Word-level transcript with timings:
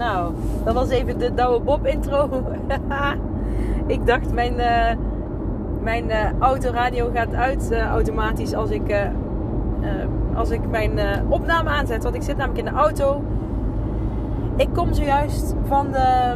Nou, 0.00 0.32
dat 0.64 0.74
was 0.74 0.88
even 0.88 1.18
de 1.18 1.34
Douwe 1.34 1.60
Bob 1.60 1.86
intro. 1.86 2.28
ik 3.86 4.06
dacht, 4.06 4.32
mijn, 4.32 4.54
uh, 4.54 4.90
mijn 5.82 6.04
uh, 6.04 6.38
autoradio 6.38 7.10
gaat 7.14 7.34
uit 7.34 7.68
uh, 7.72 7.86
automatisch 7.86 8.54
als 8.54 8.70
ik, 8.70 9.10
als 10.34 10.50
ik 10.50 10.68
mijn 10.70 10.98
opname 11.28 11.68
aanzet. 11.68 12.02
Want 12.02 12.14
ik 12.14 12.22
zit 12.22 12.36
namelijk 12.36 12.66
in 12.66 12.72
de 12.74 12.80
auto. 12.80 13.22
Ik 14.56 14.68
kom 14.74 14.92
zojuist 14.92 15.54
van 15.66 15.90
de, 15.90 16.34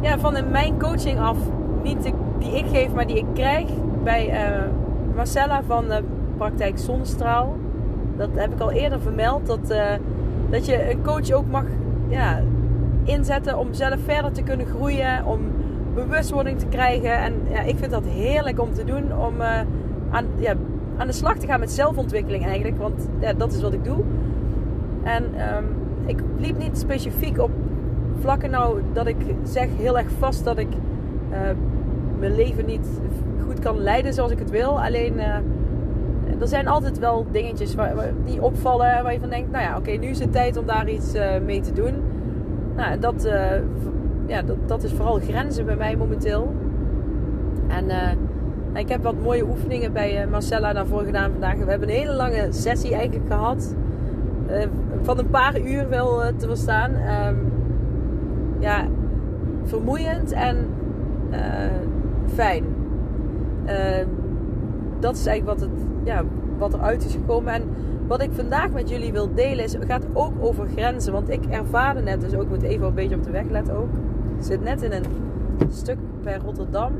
ja, 0.00 0.18
van 0.18 0.50
mijn 0.50 0.78
coaching 0.78 1.20
af. 1.20 1.36
Niet 1.82 2.02
de, 2.02 2.12
die 2.38 2.56
ik 2.56 2.66
geef, 2.66 2.94
maar 2.94 3.06
die 3.06 3.16
ik 3.16 3.26
krijg 3.34 3.68
bij 4.02 4.32
Marcella 5.14 5.62
van 5.66 5.88
de 5.88 6.02
praktijk 6.36 6.78
Zonnestraal. 6.78 7.56
Dat 8.16 8.28
heb 8.34 8.52
ik 8.52 8.60
al 8.60 8.70
eerder 8.70 9.00
vermeld. 9.00 9.46
Dat, 9.46 9.74
dat 10.50 10.66
je 10.66 10.90
een 10.90 11.02
coach 11.02 11.32
ook 11.32 11.46
mag 11.50 11.64
ja, 12.14 12.40
inzetten 13.04 13.58
om 13.58 13.72
zelf 13.72 14.00
verder 14.04 14.32
te 14.32 14.42
kunnen 14.42 14.66
groeien, 14.66 15.24
om 15.24 15.40
bewustwording 15.94 16.58
te 16.58 16.66
krijgen. 16.66 17.18
En 17.18 17.34
ja, 17.50 17.60
ik 17.60 17.78
vind 17.78 17.90
dat 17.90 18.04
heerlijk 18.06 18.60
om 18.60 18.72
te 18.72 18.84
doen, 18.84 19.18
om 19.18 19.40
uh, 19.40 19.60
aan, 20.10 20.26
ja, 20.38 20.54
aan 20.96 21.06
de 21.06 21.12
slag 21.12 21.36
te 21.36 21.46
gaan 21.46 21.60
met 21.60 21.72
zelfontwikkeling 21.72 22.44
eigenlijk, 22.44 22.78
want 22.78 23.08
ja, 23.20 23.32
dat 23.32 23.52
is 23.52 23.62
wat 23.62 23.72
ik 23.72 23.84
doe. 23.84 24.02
En 25.02 25.24
um, 25.56 25.64
ik 26.06 26.18
liep 26.38 26.58
niet 26.58 26.78
specifiek 26.78 27.38
op 27.38 27.50
vlakken 28.18 28.50
nou 28.50 28.80
dat 28.92 29.06
ik 29.06 29.16
zeg 29.42 29.68
heel 29.76 29.98
erg 29.98 30.10
vast 30.18 30.44
dat 30.44 30.58
ik 30.58 30.68
uh, 31.30 31.38
mijn 32.18 32.34
leven 32.34 32.66
niet 32.66 32.88
goed 33.46 33.58
kan 33.58 33.78
leiden 33.78 34.14
zoals 34.14 34.30
ik 34.30 34.38
het 34.38 34.50
wil. 34.50 34.82
Alleen 34.82 35.14
uh, 35.16 35.36
er 36.40 36.48
zijn 36.48 36.68
altijd 36.68 36.98
wel 36.98 37.26
dingetjes 37.30 37.74
waar, 37.74 37.94
die 38.24 38.42
opvallen 38.42 39.02
waar 39.02 39.12
je 39.12 39.20
van 39.20 39.28
denkt, 39.28 39.50
nou 39.50 39.64
ja, 39.64 39.76
oké, 39.76 39.90
nu 39.90 40.06
is 40.06 40.18
het 40.18 40.32
tijd 40.32 40.56
om 40.56 40.66
daar 40.66 40.88
iets 40.88 41.14
uh, 41.14 41.38
mee 41.44 41.60
te 41.60 41.72
doen. 41.72 41.94
Nou, 42.76 42.98
dat, 42.98 43.26
uh, 43.26 43.50
ja, 44.26 44.42
dat, 44.42 44.56
dat 44.66 44.82
is 44.82 44.92
vooral 44.92 45.18
grenzen 45.18 45.66
bij 45.66 45.76
mij 45.76 45.96
momenteel. 45.96 46.54
En 47.68 47.84
uh, 47.84 48.80
ik 48.80 48.88
heb 48.88 49.02
wat 49.02 49.22
mooie 49.22 49.44
oefeningen 49.44 49.92
bij 49.92 50.26
Marcella 50.30 50.72
daarvoor 50.72 51.02
gedaan 51.02 51.30
vandaag. 51.30 51.56
We 51.56 51.70
hebben 51.70 51.88
een 51.88 51.94
hele 51.94 52.14
lange 52.14 52.46
sessie 52.50 52.94
eigenlijk 52.94 53.32
gehad. 53.32 53.74
van 55.02 55.18
een 55.18 55.30
paar 55.30 55.60
uur 55.60 55.88
wel 55.88 56.20
te 56.36 56.46
verstaan. 56.46 56.90
Um, 56.94 57.52
ja, 58.58 58.86
vermoeiend 59.64 60.32
en 60.32 60.56
fijn. 62.26 62.64
Ehm, 63.64 64.06
dat 65.00 65.16
is 65.16 65.26
eigenlijk 65.26 65.58
wat, 65.58 65.68
het, 65.68 65.93
ja, 66.04 66.22
wat 66.58 66.74
eruit 66.74 67.04
is 67.04 67.12
gekomen. 67.12 67.52
En 67.52 67.62
wat 68.06 68.22
ik 68.22 68.30
vandaag 68.32 68.70
met 68.70 68.88
jullie 68.88 69.12
wil 69.12 69.34
delen 69.34 69.64
is, 69.64 69.76
gaat 69.80 70.06
ook 70.12 70.32
over 70.40 70.66
grenzen. 70.66 71.12
Want 71.12 71.30
ik 71.30 71.44
ervaarde 71.44 72.00
net, 72.00 72.20
dus 72.20 72.34
ook 72.34 72.48
moet 72.48 72.62
even 72.62 72.86
een 72.86 72.94
beetje 72.94 73.16
op 73.16 73.22
de 73.22 73.30
weg 73.30 73.48
letten 73.50 73.76
ook. 73.76 73.92
Ik 74.38 74.44
zit 74.44 74.62
net 74.62 74.82
in 74.82 74.92
een 74.92 75.04
stuk 75.70 75.98
bij 76.22 76.38
Rotterdam. 76.44 76.92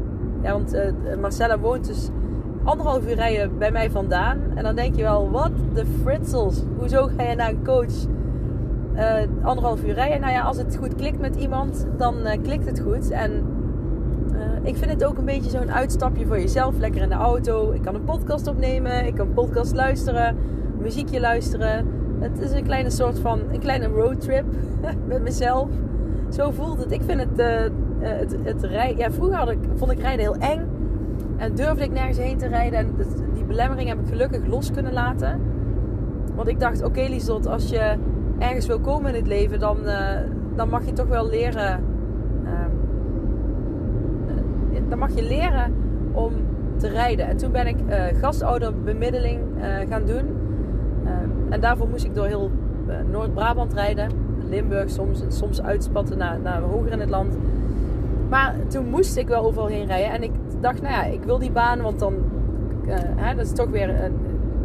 Ja, 0.43 0.53
want 0.53 0.75
uh, 0.75 0.83
Marcella 1.21 1.59
woont 1.59 1.87
dus 1.87 2.11
anderhalf 2.65 3.09
uur 3.09 3.15
rijden 3.15 3.59
bij 3.59 3.71
mij 3.71 3.91
vandaan. 3.91 4.39
En 4.55 4.63
dan 4.63 4.75
denk 4.75 4.97
je 4.97 5.03
wel, 5.03 5.31
wat 5.31 5.53
de 5.75 5.87
fritsels. 6.03 6.63
Hoezo 6.79 7.09
ga 7.17 7.23
je 7.23 7.37
naar 7.37 7.49
een 7.49 7.65
coach 7.65 8.07
uh, 8.95 9.13
anderhalf 9.43 9.85
uur 9.85 9.95
rijden? 9.95 10.21
Nou 10.21 10.33
ja, 10.33 10.43
als 10.43 10.57
het 10.57 10.77
goed 10.77 10.95
klikt 10.95 11.19
met 11.19 11.37
iemand, 11.37 11.87
dan 11.97 12.15
uh, 12.19 12.31
klikt 12.43 12.67
het 12.67 12.81
goed. 12.81 13.11
En 13.11 13.43
ik 14.63 14.77
vind 14.77 14.91
het 14.91 15.05
ook 15.05 15.19
een 15.19 15.25
beetje 15.25 15.51
zo'n 15.51 15.73
uitstapje 15.73 16.27
voor 16.27 16.41
jezelf. 16.41 16.79
Lekker 16.79 17.03
in 17.03 17.09
de 17.09 17.15
auto. 17.15 17.73
Ik 17.73 17.83
kan 17.83 17.95
een 17.95 18.05
podcast 18.05 18.47
opnemen. 18.47 19.07
Ik 19.07 19.15
kan 19.15 19.33
podcast 19.33 19.75
luisteren. 19.75 20.37
Muziekje 20.79 21.21
luisteren. 21.21 21.87
Het 22.19 22.41
is 22.41 22.53
een 22.53 22.65
kleine 22.65 22.91
soort 22.91 23.19
van... 23.19 23.41
Een 23.53 23.59
kleine 23.59 23.87
roadtrip 23.87 24.45
met 25.09 25.23
mezelf. 25.23 25.69
Zo 26.31 26.51
voelt 26.51 26.79
het. 26.79 26.93
Ik 26.93 27.03
vind 27.03 27.21
het... 27.21 27.39
Uh, 27.39 27.63
het, 27.99 28.37
het 28.43 28.63
rijden... 28.63 28.97
Ja, 28.97 29.11
vroeger 29.11 29.37
had 29.37 29.51
ik, 29.51 29.59
vond 29.75 29.91
ik 29.91 30.01
rijden 30.01 30.21
heel 30.21 30.37
eng. 30.37 30.69
En 31.37 31.55
durfde 31.55 31.85
ik 31.85 31.93
nergens 31.93 32.19
heen 32.19 32.39
te 32.39 32.47
rijden. 32.47 32.79
En 32.79 32.95
die 33.35 33.45
belemmering 33.45 33.89
heb 33.89 34.01
ik 34.01 34.07
gelukkig 34.07 34.47
los 34.47 34.71
kunnen 34.71 34.93
laten. 34.93 35.41
Want 36.35 36.49
ik 36.49 36.61
dacht... 36.61 36.83
Oké 36.85 37.01
okay, 37.01 37.21
als 37.51 37.69
je 37.69 37.97
ergens 38.39 38.67
wil 38.67 38.81
komen 38.81 39.09
in 39.09 39.17
het 39.17 39.27
leven... 39.27 39.61
Dan, 39.61 39.79
dan 40.57 40.69
mag 40.69 40.87
je 40.87 40.93
toch 40.93 41.09
wel 41.09 41.29
leren 41.29 41.94
dan 44.89 44.99
mag 44.99 45.15
je 45.15 45.23
leren 45.23 45.75
om 46.13 46.33
te 46.77 46.89
rijden. 46.89 47.27
En 47.27 47.37
toen 47.37 47.53
ben 47.53 47.67
ik 47.67 47.77
uh, 47.89 48.05
gastouderbemiddeling 48.21 49.41
uh, 49.57 49.65
gaan 49.89 50.05
doen. 50.05 50.25
Uh, 51.05 51.11
en 51.49 51.61
daarvoor 51.61 51.89
moest 51.89 52.05
ik 52.05 52.15
door 52.15 52.27
heel 52.27 52.51
Noord-Brabant 53.11 53.73
rijden. 53.73 54.09
Limburg, 54.49 54.91
soms, 54.91 55.23
soms 55.29 55.63
uitspatten 55.63 56.19
naar, 56.19 56.41
naar 56.41 56.61
hoger 56.61 56.93
in 56.93 57.01
het 57.01 57.11
land. 57.11 57.39
Maar 58.29 58.55
toen 58.69 58.89
moest 58.89 59.17
ik 59.17 59.29
wel 59.29 59.45
overal 59.45 59.67
heen 59.67 59.87
rijden. 59.87 60.13
En 60.13 60.23
ik 60.23 60.31
dacht, 60.61 60.83
nou 60.83 60.95
ja, 60.95 61.05
ik 61.05 61.23
wil 61.23 61.39
die 61.39 61.51
baan, 61.53 61.81
want 61.81 61.99
dan 61.99 62.15
hè, 63.17 63.35
dat 63.35 63.45
is 63.45 63.53
toch 63.53 63.71
weer, 63.71 64.11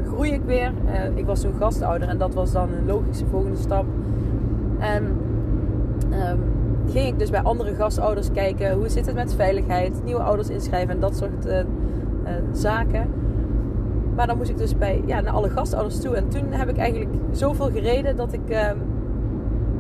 groei 0.08 0.32
ik 0.32 0.42
weer. 0.46 0.72
ik 1.16 1.26
was 1.26 1.42
toen 1.42 1.54
gastouder 1.60 2.08
en 2.08 2.18
dat 2.18 2.34
was 2.34 2.52
dan 2.52 2.70
een 2.74 2.86
logische 2.86 3.26
volgende 3.26 3.58
stap. 3.58 3.86
En 4.80 5.04
um, 6.12 6.40
ging 6.90 7.08
ik 7.08 7.20
dus 7.20 7.30
bij 7.30 7.42
andere 7.42 7.76
gastouders 7.76 8.32
kijken. 8.32 8.74
Hoe 8.74 8.90
zit 8.90 9.06
het 9.06 9.16
met 9.16 9.36
veiligheid? 9.36 10.04
Nieuwe 10.04 10.22
ouders 10.22 10.50
inschrijven 10.50 10.90
en 10.90 11.00
dat 11.00 11.18
soort 11.18 11.46
uh, 11.46 11.60
uh, 11.60 11.66
zaken. 12.52 13.08
Maar 14.16 14.28
dan 14.28 14.38
moest 14.38 14.50
ik 14.50 14.58
dus 14.58 14.78
bij, 14.78 15.02
ja, 15.06 15.20
naar 15.22 15.34
alle 15.34 15.50
gastouders 15.50 16.02
toe. 16.02 16.16
En 16.16 16.30
toen 16.30 16.52
heb 16.52 16.70
ik 16.70 16.78
eigenlijk 16.78 17.10
zoveel 17.32 17.72
gereden 17.72 18.16
dat 18.16 18.34
ik 18.34 18.50
uh, 18.50 18.70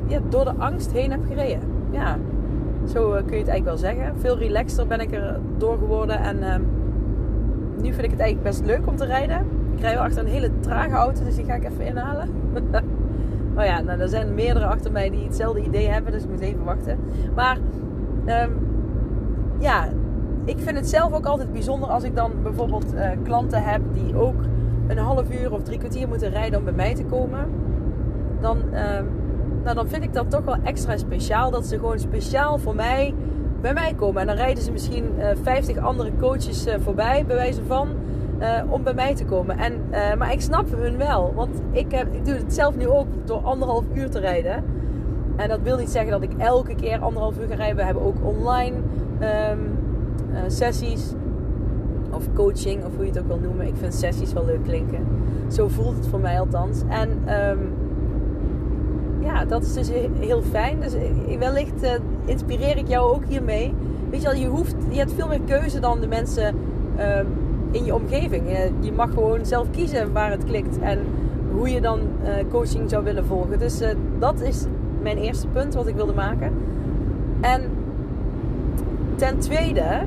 ja, 0.07 0.19
door 0.29 0.43
de 0.43 0.53
angst 0.57 0.91
heen 0.91 1.11
heb 1.11 1.19
gereden. 1.27 1.59
Ja, 1.91 2.17
zo 2.87 3.09
kun 3.09 3.15
je 3.15 3.21
het 3.21 3.47
eigenlijk 3.47 3.63
wel 3.63 3.77
zeggen. 3.77 4.19
Veel 4.19 4.37
relaxter 4.37 4.87
ben 4.87 4.99
ik 4.99 5.11
er 5.11 5.39
door 5.57 5.77
geworden. 5.77 6.19
En 6.19 6.43
ehm, 6.43 6.61
nu 7.81 7.93
vind 7.93 8.03
ik 8.03 8.11
het 8.11 8.19
eigenlijk 8.19 8.43
best 8.43 8.65
leuk 8.65 8.87
om 8.87 8.95
te 8.95 9.05
rijden. 9.05 9.45
Ik 9.75 9.81
rij 9.81 9.93
wel 9.93 10.03
achter 10.03 10.23
een 10.23 10.31
hele 10.31 10.51
trage 10.59 10.95
auto, 10.95 11.23
dus 11.23 11.35
die 11.35 11.45
ga 11.45 11.53
ik 11.53 11.63
even 11.63 11.85
inhalen. 11.85 12.29
Oh 13.59 13.65
ja, 13.65 13.81
nou, 13.81 13.99
er 13.99 14.09
zijn 14.09 14.33
meerdere 14.33 14.65
achter 14.65 14.91
mij 14.91 15.09
die 15.09 15.23
hetzelfde 15.23 15.61
idee 15.61 15.87
hebben, 15.87 16.11
dus 16.11 16.23
ik 16.23 16.29
moet 16.29 16.39
even 16.39 16.63
wachten. 16.63 16.99
Maar 17.35 17.57
um, 18.25 18.57
ja, 19.59 19.89
ik 20.45 20.59
vind 20.59 20.77
het 20.77 20.89
zelf 20.89 21.13
ook 21.13 21.25
altijd 21.25 21.51
bijzonder 21.51 21.89
als 21.89 22.03
ik 22.03 22.15
dan 22.15 22.31
bijvoorbeeld 22.43 22.93
uh, 22.93 23.09
klanten 23.23 23.63
heb 23.63 23.81
die 23.93 24.15
ook 24.15 24.41
een 24.87 24.97
half 24.97 25.41
uur 25.41 25.53
of 25.53 25.63
drie 25.63 25.77
kwartier 25.77 26.07
moeten 26.07 26.29
rijden 26.29 26.59
om 26.59 26.65
bij 26.65 26.73
mij 26.73 26.95
te 26.95 27.03
komen. 27.03 27.45
Dan, 28.41 28.57
um, 28.57 29.09
nou, 29.63 29.75
dan 29.75 29.87
vind 29.87 30.03
ik 30.03 30.13
dat 30.13 30.29
toch 30.29 30.45
wel 30.45 30.57
extra 30.63 30.97
speciaal. 30.97 31.51
Dat 31.51 31.65
ze 31.65 31.75
gewoon 31.75 31.99
speciaal 31.99 32.57
voor 32.57 32.75
mij 32.75 33.13
bij 33.61 33.73
mij 33.73 33.93
komen. 33.93 34.21
En 34.21 34.27
dan 34.27 34.35
rijden 34.35 34.63
ze 34.63 34.71
misschien 34.71 35.05
uh, 35.17 35.31
eh, 35.31 35.37
50 35.41 35.77
andere 35.77 36.11
coaches 36.19 36.67
uh, 36.67 36.73
voorbij, 36.79 37.25
bij 37.25 37.35
wijze 37.35 37.61
van. 37.67 37.87
Uh, 38.39 38.61
om 38.69 38.83
bij 38.83 38.93
mij 38.93 39.15
te 39.15 39.25
komen. 39.25 39.57
En, 39.57 39.73
uh, 39.91 40.15
maar 40.17 40.31
ik 40.31 40.41
snap 40.41 40.65
hun 40.75 40.97
wel. 40.97 41.33
Want 41.35 41.61
ik, 41.71 41.91
heb, 41.91 42.13
ik 42.13 42.25
doe 42.25 42.35
het 42.35 42.53
zelf 42.53 42.75
nu 42.75 42.87
ook 42.87 43.07
door 43.25 43.37
anderhalf 43.37 43.83
uur 43.93 44.09
te 44.09 44.19
rijden. 44.19 44.63
En 45.35 45.49
dat 45.49 45.59
wil 45.63 45.77
niet 45.77 45.89
zeggen 45.89 46.11
dat 46.11 46.21
ik 46.21 46.31
elke 46.37 46.75
keer 46.75 46.99
anderhalf 46.99 47.39
uur 47.39 47.47
ga 47.47 47.55
rijden. 47.55 47.75
We 47.75 47.83
hebben 47.83 48.03
ook 48.03 48.15
online 48.23 48.75
um, 49.21 49.77
uh, 50.31 50.37
sessies. 50.47 51.13
Of 52.11 52.33
coaching, 52.33 52.85
of 52.85 52.95
hoe 52.95 53.05
je 53.05 53.11
het 53.11 53.19
ook 53.19 53.27
wil 53.27 53.39
noemen. 53.39 53.67
Ik 53.67 53.75
vind 53.75 53.93
sessies 53.93 54.33
wel 54.33 54.45
leuk 54.45 54.63
klinken. 54.63 55.07
Zo 55.47 55.67
voelt 55.67 55.95
het 55.95 56.07
voor 56.07 56.19
mij 56.19 56.39
althans. 56.39 56.81
En 56.87 57.09
um, 57.49 57.73
ja, 59.19 59.45
dat 59.45 59.63
is 59.63 59.73
dus 59.73 59.89
heel 60.19 60.41
fijn. 60.41 60.79
Dus 60.79 60.95
wellicht 61.39 61.99
inspireer 62.25 62.77
ik 62.77 62.87
jou 62.87 63.15
ook 63.15 63.25
hiermee. 63.27 63.73
Weet 64.09 64.21
je 64.21 64.27
wel, 64.27 64.37
je, 64.37 64.47
hoeft, 64.47 64.75
je 64.89 64.97
hebt 64.97 65.13
veel 65.13 65.27
meer 65.27 65.41
keuze 65.45 65.79
dan 65.79 65.99
de 65.99 66.07
mensen... 66.07 66.55
Um, 66.99 67.27
in 67.71 67.85
je 67.85 67.95
omgeving. 67.95 68.43
Je 68.79 68.91
mag 68.91 69.13
gewoon 69.13 69.45
zelf 69.45 69.69
kiezen 69.71 70.11
waar 70.11 70.31
het 70.31 70.43
klikt 70.43 70.79
en 70.79 70.99
hoe 71.51 71.69
je 71.69 71.81
dan 71.81 71.99
uh, 71.99 72.29
coaching 72.49 72.89
zou 72.89 73.03
willen 73.03 73.25
volgen. 73.25 73.59
Dus 73.59 73.81
uh, 73.81 73.89
dat 74.19 74.41
is 74.41 74.65
mijn 75.01 75.17
eerste 75.17 75.47
punt 75.47 75.73
wat 75.73 75.87
ik 75.87 75.95
wilde 75.95 76.13
maken. 76.13 76.53
En 77.41 77.61
ten 79.15 79.39
tweede 79.39 80.01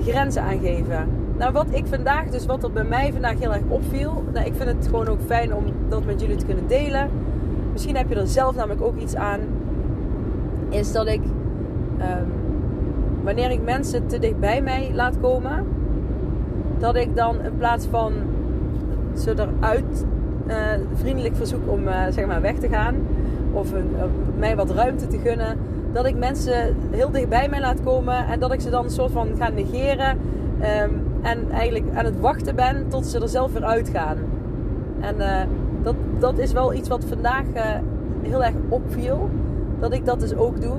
grenzen 0.00 0.42
aangeven. 0.42 1.08
Nou, 1.38 1.52
wat 1.52 1.66
ik 1.70 1.86
vandaag, 1.86 2.28
dus 2.28 2.46
wat 2.46 2.64
er 2.64 2.72
bij 2.72 2.84
mij 2.84 3.12
vandaag 3.12 3.38
heel 3.38 3.52
erg 3.52 3.62
opviel. 3.68 4.24
Nou, 4.32 4.46
ik 4.46 4.54
vind 4.54 4.68
het 4.68 4.86
gewoon 4.86 5.08
ook 5.08 5.20
fijn 5.26 5.54
om 5.54 5.64
dat 5.88 6.04
met 6.04 6.20
jullie 6.20 6.36
te 6.36 6.44
kunnen 6.44 6.66
delen. 6.66 7.10
Misschien 7.72 7.96
heb 7.96 8.08
je 8.08 8.14
er 8.14 8.26
zelf 8.26 8.54
namelijk 8.54 8.82
ook 8.82 8.96
iets 8.96 9.14
aan. 9.14 9.40
Is 10.68 10.92
dat 10.92 11.06
ik, 11.06 11.20
ehm, 11.98 12.24
wanneer 13.22 13.50
ik 13.50 13.62
mensen 13.62 14.06
te 14.06 14.18
dicht 14.18 14.40
bij 14.40 14.62
mij 14.62 14.90
laat 14.94 15.20
komen, 15.20 15.66
dat 16.78 16.96
ik 16.96 17.16
dan 17.16 17.40
in 17.40 17.56
plaats 17.58 17.86
van 17.86 18.12
ze 19.16 19.30
eruit 19.30 20.04
uh, 20.46 20.54
vriendelijk 20.94 21.36
verzoek 21.36 21.70
om 21.70 21.88
uh, 21.88 22.02
zeg 22.10 22.26
maar 22.26 22.40
weg 22.40 22.58
te 22.58 22.68
gaan, 22.68 22.94
of 23.52 23.72
een, 23.72 23.90
mij 24.38 24.56
wat 24.56 24.70
ruimte 24.70 25.06
te 25.06 25.18
gunnen, 25.18 25.56
dat 25.92 26.06
ik 26.06 26.16
mensen 26.16 26.76
heel 26.90 27.10
dicht 27.10 27.28
bij 27.28 27.48
mij 27.48 27.60
laat 27.60 27.82
komen 27.82 28.26
en 28.26 28.40
dat 28.40 28.52
ik 28.52 28.60
ze 28.60 28.70
dan 28.70 28.84
een 28.84 28.90
soort 28.90 29.12
van 29.12 29.28
ga 29.38 29.48
negeren. 29.48 30.18
Um, 30.82 31.06
en 31.22 31.50
eigenlijk 31.50 31.84
aan 31.94 32.04
het 32.04 32.20
wachten 32.20 32.54
ben 32.54 32.88
tot 32.88 33.06
ze 33.06 33.20
er 33.20 33.28
zelf 33.28 33.52
weer 33.52 33.64
uitgaan. 33.64 34.16
En 35.00 35.14
dat, 35.82 35.94
dat 36.18 36.38
is 36.38 36.52
wel 36.52 36.74
iets 36.74 36.88
wat 36.88 37.04
vandaag 37.04 37.44
heel 38.22 38.44
erg 38.44 38.54
opviel. 38.68 39.30
Dat 39.80 39.92
ik 39.92 40.04
dat 40.04 40.20
dus 40.20 40.34
ook 40.34 40.60
doe. 40.60 40.76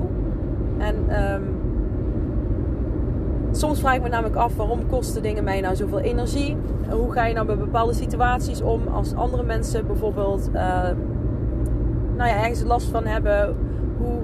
En 0.78 0.94
um, 1.32 1.59
soms 3.50 3.80
vraag 3.80 3.94
ik 3.94 4.02
me 4.02 4.08
namelijk 4.08 4.36
af 4.36 4.56
waarom 4.56 4.86
kosten 4.86 5.22
dingen 5.22 5.44
mij 5.44 5.60
nou 5.60 5.76
zoveel 5.76 6.00
energie? 6.00 6.56
Hoe 6.90 7.12
ga 7.12 7.26
je 7.26 7.34
nou 7.34 7.46
bij 7.46 7.56
bepaalde 7.56 7.92
situaties 7.92 8.62
om 8.62 8.88
als 8.88 9.14
andere 9.14 9.42
mensen 9.42 9.86
bijvoorbeeld 9.86 10.48
uh, 10.54 10.82
nou 12.16 12.28
ja, 12.28 12.36
ergens 12.36 12.62
last 12.62 12.88
van 12.88 13.06
hebben? 13.06 13.56
Hoe, 13.98 14.20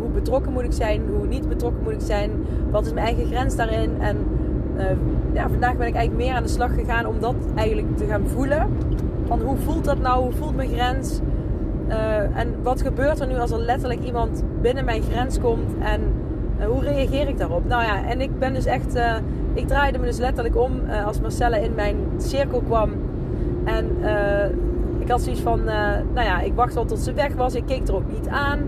hoe 0.00 0.10
betrokken 0.10 0.52
moet 0.52 0.62
ik 0.62 0.72
zijn? 0.72 1.02
Hoe 1.16 1.26
niet 1.26 1.48
betrokken 1.48 1.82
moet 1.82 1.92
ik 1.92 2.00
zijn? 2.00 2.30
Wat 2.70 2.86
is 2.86 2.92
mijn 2.92 3.06
eigen 3.06 3.26
grens 3.26 3.56
daarin? 3.56 3.90
En 4.00 4.16
uh, 4.76 4.84
ja, 5.32 5.48
vandaag 5.48 5.76
ben 5.76 5.86
ik 5.86 5.94
eigenlijk 5.94 6.26
meer 6.26 6.36
aan 6.36 6.42
de 6.42 6.48
slag 6.48 6.74
gegaan 6.74 7.06
om 7.06 7.20
dat 7.20 7.34
eigenlijk 7.54 7.96
te 7.96 8.04
gaan 8.04 8.26
voelen. 8.26 8.68
Van 9.26 9.40
hoe 9.40 9.56
voelt 9.56 9.84
dat 9.84 9.98
nou? 9.98 10.22
Hoe 10.22 10.32
voelt 10.32 10.56
mijn 10.56 10.70
grens? 10.70 11.20
En 12.34 12.54
wat 12.62 12.82
gebeurt 12.82 13.20
er 13.20 13.26
nu 13.26 13.38
als 13.38 13.50
er 13.50 13.58
letterlijk 13.58 14.04
iemand 14.04 14.42
binnen 14.60 14.84
mijn 14.84 15.02
grens 15.02 15.40
komt? 15.40 15.74
En 15.80 16.00
hoe 16.68 16.82
reageer 16.82 17.28
ik 17.28 17.38
daarop? 17.38 17.68
Nou 17.68 17.82
ja, 17.82 18.04
en 18.04 18.20
ik 18.20 18.38
ben 18.38 18.54
dus 18.54 18.64
echt... 18.64 19.00
ik 19.54 19.68
draaide 19.68 19.98
me 19.98 20.04
dus 20.04 20.18
letterlijk 20.18 20.56
om 20.56 20.72
als 21.06 21.20
Marcella 21.20 21.56
in 21.56 21.74
mijn 21.74 21.96
cirkel 22.16 22.60
kwam. 22.60 22.90
En 23.64 23.86
ik 24.98 25.10
had 25.10 25.22
zoiets 25.22 25.40
van... 25.40 25.64
nou 26.14 26.26
ja, 26.26 26.40
ik 26.40 26.52
wacht 26.54 26.74
wel 26.74 26.84
tot 26.84 26.98
ze 26.98 27.12
weg 27.12 27.34
was. 27.34 27.54
Ik 27.54 27.66
keek 27.66 27.88
er 27.88 27.94
ook 27.94 28.12
niet 28.12 28.28
aan. 28.28 28.60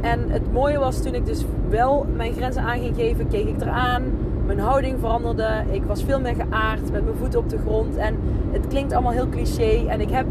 En 0.00 0.20
het 0.28 0.52
mooie 0.52 0.78
was 0.78 1.02
toen 1.02 1.14
ik 1.14 1.26
dus 1.26 1.44
wel 1.68 2.06
mijn 2.16 2.32
grenzen 2.32 2.62
aan 2.62 2.78
ging 2.78 2.96
geven, 2.96 3.28
keek 3.28 3.48
ik 3.48 3.60
eraan 3.60 4.02
mijn 4.46 4.58
houding 4.58 4.98
veranderde. 5.00 5.48
Ik 5.70 5.82
was 5.84 6.04
veel 6.04 6.20
meer 6.20 6.34
geaard 6.34 6.92
met 6.92 7.04
mijn 7.04 7.16
voeten 7.16 7.38
op 7.38 7.48
de 7.48 7.58
grond. 7.66 7.96
En 7.96 8.16
het 8.50 8.66
klinkt 8.66 8.92
allemaal 8.92 9.12
heel 9.12 9.28
cliché. 9.28 9.86
En 9.88 10.00
ik 10.00 10.10
heb 10.10 10.26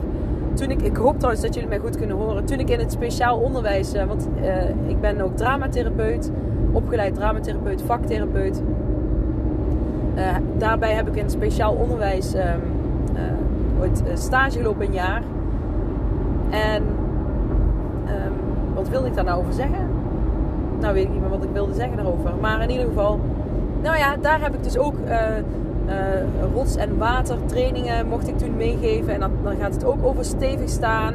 toen 0.54 0.72
ik, 0.72 0.82
ik 0.82 0.96
hoop 0.96 1.18
trouwens 1.18 1.44
dat 1.44 1.54
jullie 1.54 1.70
mij 1.70 1.80
goed 1.80 1.98
kunnen 1.98 2.16
horen. 2.16 2.46
Toen 2.46 2.60
ik 2.60 2.70
in 2.70 2.80
het 2.80 2.92
speciaal 2.92 3.38
onderwijs, 3.38 3.94
want 4.08 4.28
ik 4.88 5.02
ben 5.02 5.22
ook 5.22 5.38
dramatherapeut, 5.38 6.32
opgeleid 6.72 7.16
dramatherapeut, 7.16 7.82
vaktherapeut. 7.82 8.62
Uh, 10.16 10.36
daarbij 10.58 10.94
heb 10.94 11.08
ik 11.08 11.16
in 11.16 11.30
speciaal 11.30 11.74
onderwijs 11.74 12.34
ehm, 12.34 12.60
ooit 13.80 14.04
stage 14.14 14.58
gelopen 14.58 14.86
een 14.86 14.94
jaar. 14.94 15.22
En 16.50 16.84
um, 18.08 18.34
wat 18.74 18.90
wilde 18.90 19.08
ik 19.08 19.16
daar 19.16 19.24
nou 19.24 19.40
over 19.40 19.54
zeggen? 19.54 19.88
Nou 20.80 20.94
weet 20.94 21.04
ik 21.04 21.12
niet 21.12 21.22
meer 21.22 21.30
wat 21.30 21.44
ik 21.44 21.50
wilde 21.54 21.74
zeggen 21.74 21.98
daarover. 21.98 22.32
Maar 22.42 22.62
in 22.62 22.70
ieder 22.70 22.86
geval, 22.86 23.20
nou 23.82 23.98
ja, 23.98 24.16
daar 24.22 24.42
heb 24.42 24.54
ik 24.54 24.64
dus 24.64 24.78
ook 24.78 24.94
uh, 25.06 25.12
uh, 25.88 26.54
rots- 26.54 26.76
en 26.76 26.98
watertrainingen 26.98 28.08
mocht 28.08 28.28
ik 28.28 28.38
toen 28.38 28.56
meegeven. 28.58 29.14
En 29.14 29.20
dan 29.44 29.56
gaat 29.60 29.74
het 29.74 29.86
ook 29.86 30.06
over 30.06 30.26
stevig 30.26 30.70
staan. 30.70 31.14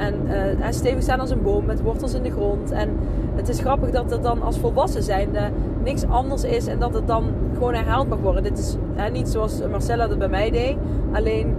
En 0.00 0.14
uh, 0.60 0.66
stevig 0.70 1.02
staan 1.02 1.20
als 1.20 1.30
een 1.30 1.42
boom 1.42 1.64
met 1.64 1.82
wortels 1.82 2.14
in 2.14 2.22
de 2.22 2.30
grond. 2.30 2.70
En 2.70 2.88
het 3.34 3.48
is 3.48 3.60
grappig 3.60 3.90
dat 3.90 4.10
het 4.10 4.22
dan 4.22 4.42
als 4.42 4.58
volwassen 4.58 5.02
zijnde 5.02 5.50
niks 5.84 6.04
anders 6.04 6.44
is. 6.44 6.66
En 6.66 6.78
dat 6.78 6.94
het 6.94 7.06
dan 7.06 7.24
gewoon 7.54 7.74
herhaald 7.74 8.08
mag 8.08 8.18
worden. 8.18 8.42
Dit 8.42 8.58
is 8.58 8.76
niet 9.12 9.28
zoals 9.28 9.60
Marcella 9.70 10.06
dat 10.06 10.18
bij 10.18 10.28
mij 10.28 10.50
deed. 10.50 10.76
Alleen... 11.12 11.54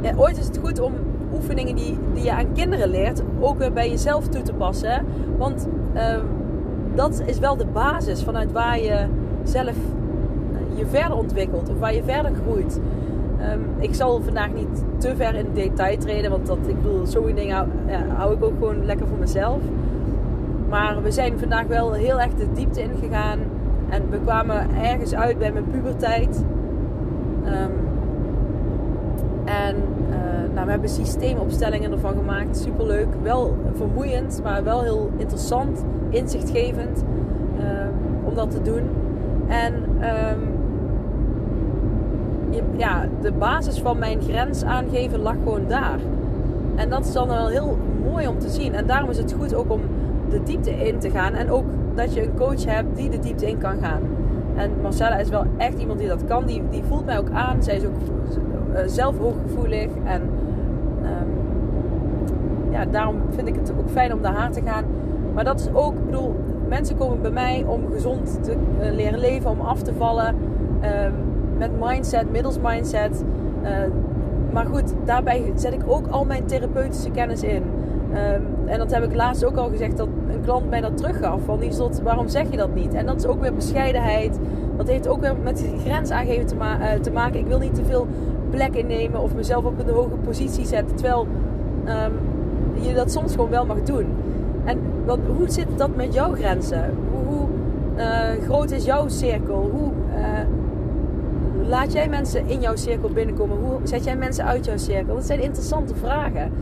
Ja, 0.00 0.12
ooit 0.16 0.38
is 0.38 0.46
het 0.46 0.58
goed 0.62 0.80
om 0.80 0.92
oefeningen 1.34 1.76
die, 1.76 1.98
die 2.14 2.24
je 2.24 2.32
aan 2.32 2.52
kinderen 2.52 2.88
leert... 2.88 3.22
ook 3.40 3.58
weer 3.58 3.72
bij 3.72 3.90
jezelf 3.90 4.28
toe 4.28 4.42
te 4.42 4.52
passen. 4.52 5.04
Want... 5.38 5.68
Uh, 5.94 6.16
dat 6.98 7.22
is 7.26 7.38
wel 7.38 7.56
de 7.56 7.66
basis 7.66 8.22
vanuit 8.22 8.52
waar 8.52 8.80
je 8.80 9.06
zelf 9.42 9.66
eh, 9.68 10.78
je 10.78 10.86
verder 10.86 11.16
ontwikkelt 11.16 11.68
of 11.68 11.78
waar 11.78 11.94
je 11.94 12.02
verder 12.02 12.32
groeit. 12.42 12.80
Um, 13.40 13.64
ik 13.78 13.94
zal 13.94 14.20
vandaag 14.20 14.52
niet 14.52 14.84
te 14.98 15.16
ver 15.16 15.34
in 15.34 15.46
detail 15.54 15.98
treden, 15.98 16.30
want 16.30 16.46
dat, 16.46 16.58
ik 16.66 16.82
bedoel, 16.82 17.06
zo'n 17.06 17.34
dingen 17.34 17.56
hou, 17.56 17.68
hou 18.16 18.34
ik 18.34 18.44
ook 18.44 18.54
gewoon 18.58 18.84
lekker 18.84 19.06
voor 19.06 19.18
mezelf. 19.18 19.60
Maar 20.68 21.02
we 21.02 21.10
zijn 21.10 21.38
vandaag 21.38 21.66
wel 21.66 21.92
heel 21.92 22.20
erg 22.20 22.34
de 22.34 22.52
diepte 22.52 22.82
ingegaan 22.82 23.38
en 23.88 24.10
we 24.10 24.18
kwamen 24.20 24.66
ergens 24.82 25.14
uit 25.14 25.38
bij 25.38 25.52
mijn 25.52 25.70
puberteit. 25.70 26.44
Um, 27.46 27.88
en 29.44 29.76
uh, 30.10 30.54
nou, 30.54 30.64
we 30.64 30.70
hebben 30.70 30.88
systeemopstellingen 30.88 31.92
ervan 31.92 32.14
gemaakt. 32.16 32.56
Superleuk. 32.56 33.08
Wel 33.22 33.56
vermoeiend, 33.74 34.40
maar 34.42 34.64
wel 34.64 34.82
heel 34.82 35.10
interessant 35.16 35.84
inzichtgevend 36.08 37.04
ehm, 37.58 37.92
om 38.24 38.34
dat 38.34 38.50
te 38.50 38.62
doen. 38.62 38.82
En 39.46 39.74
ja, 42.76 43.04
de 43.20 43.32
basis 43.32 43.80
van 43.80 43.98
mijn 43.98 44.20
grens 44.20 44.64
aangeven 44.64 45.20
lag 45.20 45.34
gewoon 45.44 45.64
daar. 45.68 45.98
En 46.76 46.88
dat 46.88 47.04
is 47.04 47.12
dan 47.12 47.28
wel 47.28 47.48
heel 47.48 47.78
mooi 48.04 48.26
om 48.26 48.38
te 48.38 48.48
zien. 48.48 48.74
En 48.74 48.86
daarom 48.86 49.10
is 49.10 49.18
het 49.18 49.34
goed 49.38 49.54
ook 49.54 49.70
om 49.70 49.80
de 50.30 50.42
diepte 50.42 50.70
in 50.70 50.98
te 50.98 51.10
gaan. 51.10 51.34
En 51.34 51.50
ook 51.50 51.64
dat 51.94 52.14
je 52.14 52.22
een 52.22 52.36
coach 52.36 52.64
hebt 52.64 52.96
die 52.96 53.10
de 53.10 53.18
diepte 53.18 53.48
in 53.48 53.58
kan 53.58 53.78
gaan. 53.82 54.00
En 54.54 54.70
Marcella 54.82 55.16
is 55.16 55.28
wel 55.28 55.44
echt 55.56 55.78
iemand 55.78 55.98
die 55.98 56.08
dat 56.08 56.24
kan. 56.24 56.46
Die, 56.46 56.62
die 56.70 56.82
voelt 56.84 57.04
mij 57.04 57.18
ook 57.18 57.30
aan. 57.30 57.62
Zij 57.62 57.76
is 57.76 57.84
ook 57.84 57.96
uh, 58.72 58.80
zelf 58.86 59.18
hooggevoelig. 59.18 59.88
En 60.04 60.22
um, 61.02 61.28
ja, 62.70 62.84
daarom 62.84 63.16
vind 63.30 63.48
ik 63.48 63.54
het 63.54 63.72
ook 63.78 63.90
fijn 63.90 64.12
om 64.12 64.20
naar 64.20 64.34
haar 64.34 64.50
te 64.50 64.60
gaan. 64.64 64.84
Maar 65.34 65.44
dat 65.44 65.60
is 65.60 65.68
ook, 65.72 65.94
ik 65.94 66.04
bedoel, 66.04 66.34
mensen 66.68 66.96
komen 66.96 67.20
bij 67.20 67.30
mij 67.30 67.64
om 67.66 67.80
gezond 67.92 68.38
te 68.44 68.52
uh, 68.52 68.92
leren 68.94 69.18
leven, 69.18 69.50
om 69.50 69.60
af 69.60 69.82
te 69.82 69.94
vallen. 69.94 70.34
Um, 71.04 71.27
met 71.58 71.70
mindset, 71.80 72.30
middels 72.30 72.58
mindset. 72.62 73.24
Uh, 73.62 73.68
maar 74.52 74.66
goed, 74.66 74.94
daarbij 75.04 75.52
zet 75.54 75.72
ik 75.72 75.80
ook 75.86 76.06
al 76.06 76.24
mijn 76.24 76.44
therapeutische 76.44 77.10
kennis 77.10 77.42
in. 77.42 77.62
Um, 78.12 78.46
en 78.66 78.78
dat 78.78 78.90
heb 78.94 79.04
ik 79.04 79.14
laatst 79.14 79.44
ook 79.44 79.56
al 79.56 79.68
gezegd 79.68 79.96
dat 79.96 80.08
een 80.30 80.40
klant 80.40 80.70
mij 80.70 80.80
dat 80.80 80.96
teruggaf. 80.96 81.40
Van 81.44 81.58
die 81.58 81.72
soort, 81.72 82.02
waarom 82.02 82.28
zeg 82.28 82.50
je 82.50 82.56
dat 82.56 82.74
niet? 82.74 82.94
En 82.94 83.06
dat 83.06 83.16
is 83.16 83.26
ook 83.26 83.40
weer 83.40 83.54
bescheidenheid. 83.54 84.38
Dat 84.76 84.88
heeft 84.88 85.08
ook 85.08 85.20
weer 85.20 85.34
met 85.42 85.64
grens 85.84 86.10
aangeven 86.10 86.46
te, 86.46 86.54
uh, 86.54 86.92
te 87.00 87.10
maken. 87.10 87.40
Ik 87.40 87.46
wil 87.46 87.58
niet 87.58 87.74
te 87.74 87.84
veel 87.84 88.06
plek 88.50 88.74
innemen 88.74 89.20
of 89.20 89.34
mezelf 89.34 89.64
op 89.64 89.78
een 89.78 89.94
hoge 89.94 90.16
positie 90.24 90.66
zetten. 90.66 90.96
Terwijl 90.96 91.26
um, 91.86 92.12
je 92.82 92.94
dat 92.94 93.12
soms 93.12 93.34
gewoon 93.34 93.50
wel 93.50 93.66
mag 93.66 93.82
doen. 93.82 94.06
En 94.64 94.78
wat, 95.06 95.18
hoe 95.36 95.50
zit 95.50 95.66
dat 95.76 95.96
met 95.96 96.14
jouw 96.14 96.32
grenzen? 96.34 96.94
Hoe, 97.12 97.36
hoe 97.36 97.48
uh, 97.96 98.44
groot 98.44 98.70
is 98.70 98.84
jouw 98.84 99.08
cirkel? 99.08 99.70
Hoe 99.72 99.90
laat 101.68 101.92
jij 101.92 102.08
mensen 102.08 102.46
in 102.46 102.60
jouw 102.60 102.76
cirkel 102.76 103.08
binnenkomen? 103.08 103.56
Hoe 103.56 103.80
zet 103.82 104.04
jij 104.04 104.16
mensen 104.16 104.44
uit 104.44 104.64
jouw 104.64 104.76
cirkel? 104.76 105.14
Dat 105.14 105.26
zijn 105.26 105.42
interessante 105.42 105.94
vragen. 105.94 106.52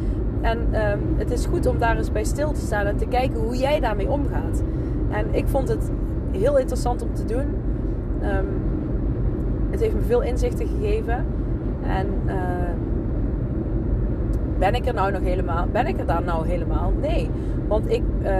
En 0.41 0.59
um, 0.59 1.01
het 1.17 1.31
is 1.31 1.47
goed 1.47 1.67
om 1.67 1.79
daar 1.79 1.97
eens 1.97 2.13
bij 2.13 2.25
stil 2.25 2.53
te 2.53 2.61
staan 2.61 2.87
en 2.87 2.97
te 2.97 3.07
kijken 3.07 3.41
hoe 3.41 3.57
jij 3.57 3.81
daarmee 3.81 4.11
omgaat. 4.11 4.63
En 5.11 5.35
ik 5.35 5.49
vond 5.49 5.69
het 5.69 5.91
heel 6.31 6.59
interessant 6.59 7.03
om 7.03 7.15
te 7.15 7.25
doen. 7.25 7.47
Um, 8.23 8.47
het 9.71 9.81
heeft 9.81 9.95
me 9.95 10.01
veel 10.01 10.23
inzichten 10.23 10.67
gegeven. 10.67 11.27
En 11.87 12.07
uh, 12.27 12.35
ben 14.59 14.75
ik 14.75 14.87
er 14.87 14.95
nou 14.95 15.13
nog 15.13 15.23
helemaal? 15.23 15.67
Ben 15.73 15.87
ik 15.87 15.99
er 15.99 16.07
daar 16.07 16.23
nou 16.23 16.47
helemaal? 16.47 16.93
Nee. 17.01 17.31
Want 17.69 17.91
ik 17.91 18.03
uh, 18.23 18.31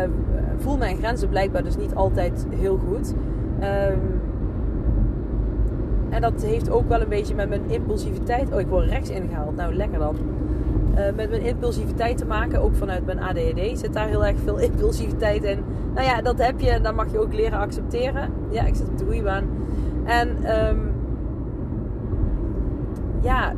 voel 0.57 0.77
mijn 0.77 0.97
grenzen 0.97 1.29
blijkbaar 1.29 1.63
dus 1.63 1.77
niet 1.77 1.95
altijd 1.95 2.47
heel 2.51 2.79
goed. 2.89 3.15
Um, 3.61 4.16
en 6.11 6.21
dat 6.21 6.43
heeft 6.43 6.71
ook 6.71 6.89
wel 6.89 7.01
een 7.01 7.09
beetje 7.09 7.35
met 7.35 7.49
mijn 7.49 7.71
impulsiviteit. 7.71 8.53
Oh, 8.53 8.61
ik 8.61 8.67
word 8.67 8.89
rechts 8.89 9.11
ingehaald. 9.11 9.57
Nou, 9.57 9.75
lekker 9.75 9.99
dan. 9.99 10.17
Uh, 10.95 11.03
met 11.17 11.31
mijn 11.31 11.43
impulsiviteit 11.43 12.17
te 12.19 12.27
maken. 12.27 12.61
Ook 12.61 12.75
vanuit 12.75 13.07
mijn 13.07 13.21
ADHD 13.21 13.79
zit 13.79 13.93
daar 13.93 14.09
heel 14.09 14.27
erg 14.27 14.37
veel 14.45 14.59
impulsiviteit 14.71 15.45
in. 15.45 15.65
Nou 15.95 16.07
ja, 16.07 16.23
dat 16.23 16.39
heb 16.39 16.61
je 16.61 16.71
en 16.71 16.83
dat 16.83 16.95
mag 16.95 17.13
je 17.13 17.19
ook 17.19 17.35
leren 17.35 17.59
accepteren. 17.59 18.31
Ja, 18.51 18.63
ik 18.63 18.75
zit 18.75 18.89
op 18.89 18.99
de 18.99 19.05
roeibaan. 19.05 19.45
En 20.05 20.29
um, 20.69 20.93
ja, 23.21 23.53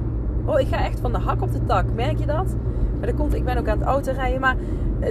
oh, 0.45 0.61
ik 0.61 0.67
ga 0.67 0.85
echt 0.85 1.01
van 1.01 1.13
de 1.13 1.19
hak 1.19 1.43
op 1.43 1.53
de 1.53 1.65
tak. 1.65 1.85
Merk 1.95 2.19
je 2.19 2.27
dat? 2.27 2.57
Maar 2.99 3.07
dat 3.07 3.17
komt, 3.17 3.35
ik 3.35 3.45
ben 3.45 3.59
ook 3.59 3.69
aan 3.69 3.79
het 3.79 3.87
autorijden. 3.87 4.41
Maar 4.41 4.57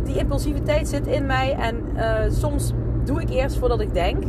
die 0.03 0.17
impulsiviteit 0.17 0.88
zit 0.88 1.08
in 1.08 1.25
mij. 1.25 1.56
En 1.60 1.75
uh, 1.96 2.20
soms 2.29 2.74
doe 3.03 3.22
ik 3.22 3.29
eerst 3.29 3.58
voordat 3.58 3.82
ik 3.82 3.94
denk. 3.94 4.24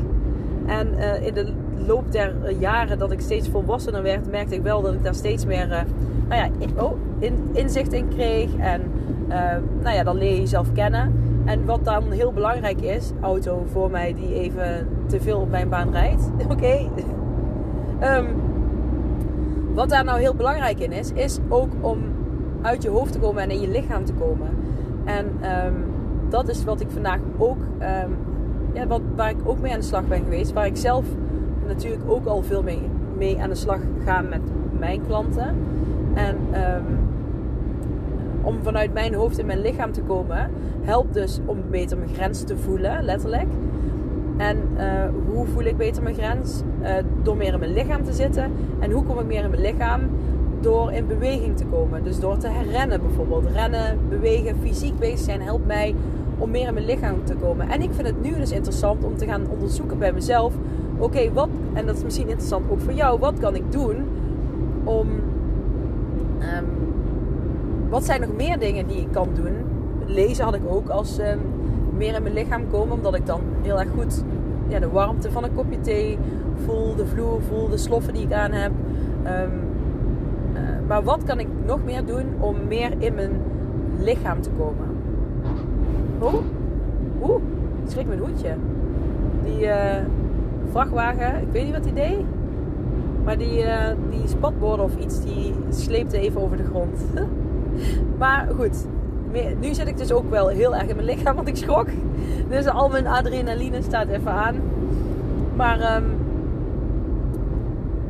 En 0.67 0.95
in 1.23 1.35
de 1.35 1.53
loop 1.87 2.13
der 2.13 2.51
jaren 2.59 2.99
dat 2.99 3.11
ik 3.13 3.21
steeds 3.21 3.49
volwassener 3.49 4.03
werd, 4.03 4.31
merkte 4.31 4.55
ik 4.55 4.63
wel 4.63 4.83
dat 4.83 4.95
ik 4.95 5.03
daar 5.03 5.15
steeds 5.15 5.45
meer 5.45 5.69
uh, 5.69 5.81
nou 6.29 6.41
ja, 6.41 6.49
in, 6.59 6.81
oh, 6.81 6.93
in, 7.19 7.49
inzicht 7.53 7.93
in 7.93 8.09
kreeg. 8.09 8.57
En 8.57 8.83
uh, 9.29 9.35
nou 9.83 9.97
ja, 9.97 10.03
dan 10.03 10.17
leer 10.17 10.33
je 10.33 10.41
jezelf 10.41 10.73
kennen. 10.73 11.13
En 11.45 11.65
wat 11.65 11.85
dan 11.85 12.11
heel 12.11 12.33
belangrijk 12.33 12.81
is, 12.81 13.13
auto 13.21 13.65
voor 13.73 13.91
mij 13.91 14.15
die 14.15 14.35
even 14.35 14.89
te 15.07 15.21
veel 15.21 15.41
op 15.41 15.51
mijn 15.51 15.69
baan 15.69 15.91
rijdt. 15.91 16.23
Oké. 16.53 16.89
Um, 18.03 18.27
wat 19.75 19.89
daar 19.89 20.05
nou 20.05 20.21
heel 20.21 20.35
belangrijk 20.35 20.79
in 20.79 20.93
is, 20.93 21.13
is 21.13 21.39
ook 21.49 21.73
om 21.81 21.99
uit 22.63 22.83
je 22.83 22.89
hoofd 22.89 23.13
te 23.13 23.19
komen 23.19 23.43
en 23.43 23.51
in 23.51 23.61
je 23.61 23.69
lichaam 23.69 24.05
te 24.05 24.13
komen. 24.13 24.49
En 25.05 25.27
um, 25.67 25.85
dat 26.29 26.49
is 26.49 26.65
wat 26.65 26.81
ik 26.81 26.91
vandaag 26.91 27.19
ook, 27.39 27.59
um, 27.81 28.17
ja, 28.73 28.87
wat, 28.87 29.01
waar 29.17 29.31
ik 29.31 29.37
ook 29.45 29.61
mee 29.61 29.73
aan 29.73 29.79
de 29.79 29.85
slag 29.85 30.07
ben 30.07 30.23
geweest. 30.23 30.53
Waar 30.53 30.67
ik 30.67 30.77
zelf 30.77 31.05
natuurlijk 31.69 32.03
ook 32.07 32.27
al 32.27 32.43
veel 32.43 32.63
mee, 32.63 32.81
mee 33.17 33.41
aan 33.41 33.49
de 33.49 33.55
slag 33.55 33.81
ga 34.05 34.21
met 34.21 34.41
mijn 34.79 35.01
klanten. 35.07 35.57
En 36.15 36.37
um, 36.77 36.85
om 38.43 38.57
vanuit 38.63 38.93
mijn 38.93 39.15
hoofd 39.15 39.39
in 39.39 39.47
mijn 39.47 39.61
lichaam 39.61 39.93
te 39.93 40.03
komen, 40.03 40.51
helpt 40.81 41.15
dus 41.15 41.41
om 41.45 41.59
beter 41.71 41.99
mijn 41.99 42.15
grens 42.15 42.43
te 42.43 42.57
voelen, 42.57 43.05
letterlijk. 43.05 43.49
En 44.37 44.57
uh, 44.77 44.83
hoe 45.35 45.47
voel 45.47 45.65
ik 45.65 45.77
beter 45.77 46.03
mijn 46.03 46.15
grens? 46.15 46.63
Uh, 46.83 46.89
door 47.23 47.37
meer 47.37 47.53
in 47.53 47.59
mijn 47.59 47.73
lichaam 47.73 48.05
te 48.05 48.13
zitten. 48.13 48.53
En 48.79 48.91
hoe 48.91 49.05
kom 49.05 49.19
ik 49.19 49.27
meer 49.27 49.45
in 49.45 49.51
mijn 49.51 49.63
lichaam? 49.63 50.01
Door 50.61 50.93
in 50.93 51.07
beweging 51.07 51.57
te 51.57 51.65
komen. 51.65 52.05
Dus 52.05 52.21
door 52.21 52.37
te 52.37 52.49
herrennen 52.49 53.01
bijvoorbeeld. 53.01 53.47
Rennen, 53.55 53.99
bewegen, 54.09 54.57
fysiek 54.61 54.99
bezig 54.99 55.19
zijn 55.19 55.43
helpt 55.43 55.67
mij 55.67 55.95
om 56.39 56.51
meer 56.51 56.67
in 56.67 56.75
mijn 56.75 56.87
lichaam 56.87 57.25
te 57.25 57.35
komen. 57.35 57.69
En 57.69 57.83
ik 57.83 57.91
vind 57.93 58.07
het 58.07 58.23
nu 58.23 58.35
dus 58.35 58.53
interessant 58.53 59.05
om 59.05 59.17
te 59.17 59.27
gaan 59.27 59.43
onderzoeken 59.51 59.99
bij 59.99 60.13
mezelf. 60.13 60.55
Oké, 60.99 61.33
wat, 61.33 61.49
en 61.73 61.87
dat 61.87 61.97
is 61.97 62.05
misschien 62.05 62.29
interessant 62.29 62.71
ook 62.71 62.81
voor 62.81 62.93
jou. 62.93 63.19
Wat 63.19 63.39
kan 63.39 63.55
ik 63.55 63.73
doen 63.73 63.97
om... 64.85 65.09
Um, 66.41 66.67
wat 67.89 68.05
zijn 68.05 68.21
nog 68.21 68.37
meer 68.37 68.59
dingen 68.59 68.87
die 68.87 69.01
ik 69.01 69.13
kan 69.13 69.29
doen? 69.35 69.55
Lezen 70.07 70.45
had 70.45 70.55
ik 70.55 70.63
ook 70.69 70.89
als 70.89 71.19
um, 71.19 71.39
meer 71.97 72.15
in 72.15 72.23
mijn 72.23 72.35
lichaam 72.35 72.71
komen. 72.71 72.97
Omdat 72.97 73.15
ik 73.15 73.27
dan 73.27 73.41
heel 73.63 73.81
erg 73.81 73.89
goed 73.99 74.25
ja, 74.69 74.79
de 74.79 74.89
warmte 74.89 75.31
van 75.31 75.45
een 75.45 75.55
kopje 75.55 75.81
thee 75.81 76.19
voel. 76.65 76.95
De 76.95 77.07
vloer 77.07 77.43
voel, 77.43 77.69
de 77.69 77.77
sloffen 77.77 78.15
die 78.15 78.23
ik 78.23 78.33
aan 78.33 78.53
heb. 78.53 78.71
Um, 79.27 79.51
uh, 80.53 80.61
maar 80.87 81.03
wat 81.03 81.25
kan 81.25 81.39
ik 81.39 81.47
nog 81.67 81.85
meer 81.85 82.05
doen 82.05 82.25
om 82.39 82.57
meer 82.69 82.93
in 82.99 83.15
mijn 83.15 83.33
lichaam 83.99 84.41
te 84.41 84.51
komen? 84.59 84.87
Oeh, 86.23 86.43
oeh, 87.23 87.43
schrik 87.87 88.07
mijn 88.07 88.19
hoedje. 88.19 88.55
Die 89.45 89.67
uh, 89.67 89.97
vrachtwagen, 90.71 91.43
ik 91.43 91.53
weet 91.53 91.65
niet 91.65 91.75
wat 91.75 91.85
die 91.85 91.93
deed. 91.93 92.19
Maar 93.25 93.39
die, 93.39 93.63
uh, 93.63 93.75
die 94.11 94.29
spatborden 94.29 94.85
of 94.85 94.97
iets, 94.97 95.21
die 95.21 95.55
sleepte 95.69 96.19
even 96.19 96.41
over 96.41 96.57
de 96.57 96.65
grond. 96.65 97.01
maar 98.19 98.49
goed, 98.57 98.87
nu 99.61 99.75
zit 99.75 99.89
ik 99.89 99.97
dus 99.97 100.13
ook 100.13 100.31
wel 100.31 100.49
heel 100.49 100.77
erg 100.77 100.89
in 100.89 100.97
mijn 100.97 101.09
lichaam, 101.09 101.37
want 101.37 101.49
ik 101.49 101.57
schrok. 101.57 101.87
Dus 102.49 102.67
al 102.67 102.89
mijn 102.89 103.07
adrenaline 103.07 103.83
staat 103.83 104.09
even 104.09 104.33
aan. 104.33 104.55
Maar 105.57 105.97
um, 105.97 106.05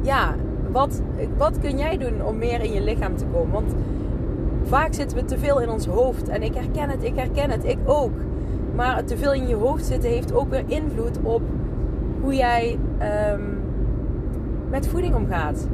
ja, 0.00 0.35
wat, 0.73 1.03
wat 1.37 1.59
kun 1.61 1.79
jij 1.79 1.99
doen 1.99 2.25
om 2.25 2.38
meer 2.38 2.61
in 2.62 2.73
je 2.73 2.81
lichaam 2.81 3.17
te 3.17 3.25
komen? 3.33 3.53
Want 3.53 3.75
vaak 4.65 4.95
zitten 4.95 5.19
we 5.19 5.25
te 5.25 5.38
veel 5.38 5.61
in 5.61 5.71
ons 5.71 5.87
hoofd. 5.87 6.29
En 6.29 6.43
ik 6.43 6.55
herken 6.55 6.91
het, 6.91 7.05
ik 7.05 7.17
herken 7.17 7.50
het, 7.50 7.65
ik 7.65 7.79
ook. 7.85 8.12
Maar 8.75 9.05
te 9.05 9.17
veel 9.17 9.33
in 9.33 9.49
je 9.49 9.55
hoofd 9.55 9.85
zitten 9.85 10.11
heeft 10.11 10.35
ook 10.35 10.50
weer 10.50 10.65
invloed 10.67 11.19
op 11.23 11.43
hoe 12.20 12.34
jij 12.34 12.78
um, 13.32 13.58
met 14.70 14.88
voeding 14.88 15.14
omgaat. 15.14 15.68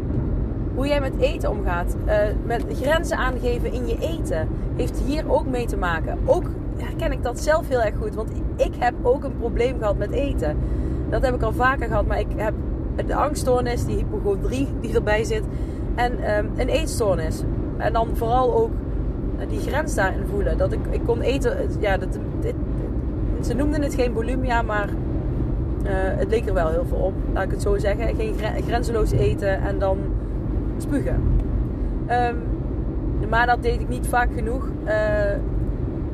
Hoe 0.74 0.86
jij 0.86 1.00
met 1.00 1.18
eten 1.18 1.50
omgaat. 1.50 1.96
Uh, 2.06 2.14
met 2.44 2.64
grenzen 2.80 3.16
aangeven 3.16 3.72
in 3.72 3.86
je 3.86 3.96
eten. 4.00 4.48
Heeft 4.76 5.00
hier 5.06 5.32
ook 5.32 5.46
mee 5.46 5.66
te 5.66 5.76
maken. 5.76 6.18
Ook 6.24 6.44
herken 6.76 7.12
ik 7.12 7.22
dat 7.22 7.40
zelf 7.40 7.68
heel 7.68 7.82
erg 7.82 7.94
goed. 8.00 8.14
Want 8.14 8.30
ik 8.56 8.72
heb 8.78 8.94
ook 9.02 9.24
een 9.24 9.38
probleem 9.38 9.78
gehad 9.78 9.98
met 9.98 10.10
eten. 10.10 10.56
Dat 11.10 11.22
heb 11.22 11.34
ik 11.34 11.42
al 11.42 11.52
vaker 11.52 11.86
gehad. 11.88 12.06
Maar 12.06 12.18
ik 12.18 12.26
heb 12.36 12.54
de 13.06 13.14
angststoornis, 13.14 13.84
die 13.84 13.96
hypochondrie 13.96 14.68
die 14.80 14.94
erbij 14.94 15.24
zit. 15.24 15.42
En 15.94 16.36
um, 16.38 16.50
een 16.56 16.68
eetstoornis. 16.68 17.42
En 17.76 17.92
dan 17.92 18.08
vooral 18.12 18.54
ook 18.54 18.70
die 19.48 19.60
grens 19.60 19.94
daarin 19.94 20.26
voelen. 20.30 20.58
Dat 20.58 20.72
ik, 20.72 20.80
ik 20.90 21.00
kon 21.04 21.20
eten. 21.20 21.56
Ja, 21.80 21.96
dat, 21.96 22.18
dit, 22.40 22.54
ze 23.40 23.54
noemden 23.54 23.82
het 23.82 23.94
geen 23.94 24.12
bulimia, 24.12 24.62
maar 24.62 24.88
uh, 25.84 25.90
het 25.92 26.30
leek 26.30 26.46
er 26.46 26.54
wel 26.54 26.68
heel 26.68 26.84
veel 26.88 26.98
op. 26.98 27.12
Laat 27.32 27.44
ik 27.44 27.50
het 27.50 27.62
zo 27.62 27.78
zeggen. 27.78 28.14
Geen 28.14 28.34
grenzeloos 28.66 29.10
eten 29.10 29.62
en 29.62 29.78
dan 29.78 29.98
spugen. 30.78 31.22
Um, 32.10 32.36
maar 33.28 33.46
dat 33.46 33.62
deed 33.62 33.80
ik 33.80 33.88
niet 33.88 34.06
vaak 34.06 34.28
genoeg. 34.34 34.68
Uh, 34.84 34.90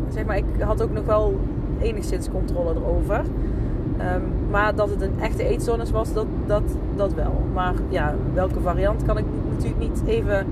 zeg 0.08 0.24
maar, 0.24 0.36
ik 0.36 0.44
had 0.58 0.82
ook 0.82 0.92
nog 0.92 1.04
wel 1.04 1.40
enigszins 1.80 2.30
controle 2.30 2.74
erover. 2.74 3.20
Um, 3.20 4.22
maar 4.50 4.74
dat 4.74 4.90
het 4.90 5.00
een 5.00 5.20
echte 5.20 5.44
eetstoornis 5.44 5.90
was, 5.90 6.12
dat, 6.12 6.26
dat, 6.46 6.62
dat 6.96 7.14
wel. 7.14 7.32
Maar 7.54 7.74
ja, 7.88 8.14
welke 8.34 8.60
variant 8.60 9.04
kan 9.04 9.18
ik 9.18 9.24
natuurlijk 9.50 9.80
niet 9.80 10.02
even. 10.06 10.46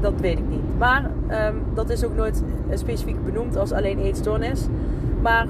Dat 0.00 0.20
weet 0.20 0.38
ik 0.38 0.48
niet. 0.48 0.78
Maar 0.78 1.10
um, 1.30 1.62
dat 1.74 1.90
is 1.90 2.04
ook 2.04 2.16
nooit 2.16 2.42
specifiek 2.74 3.24
benoemd 3.24 3.56
als 3.56 3.72
alleen 3.72 3.98
eetstoornis. 3.98 4.66
Maar 5.22 5.46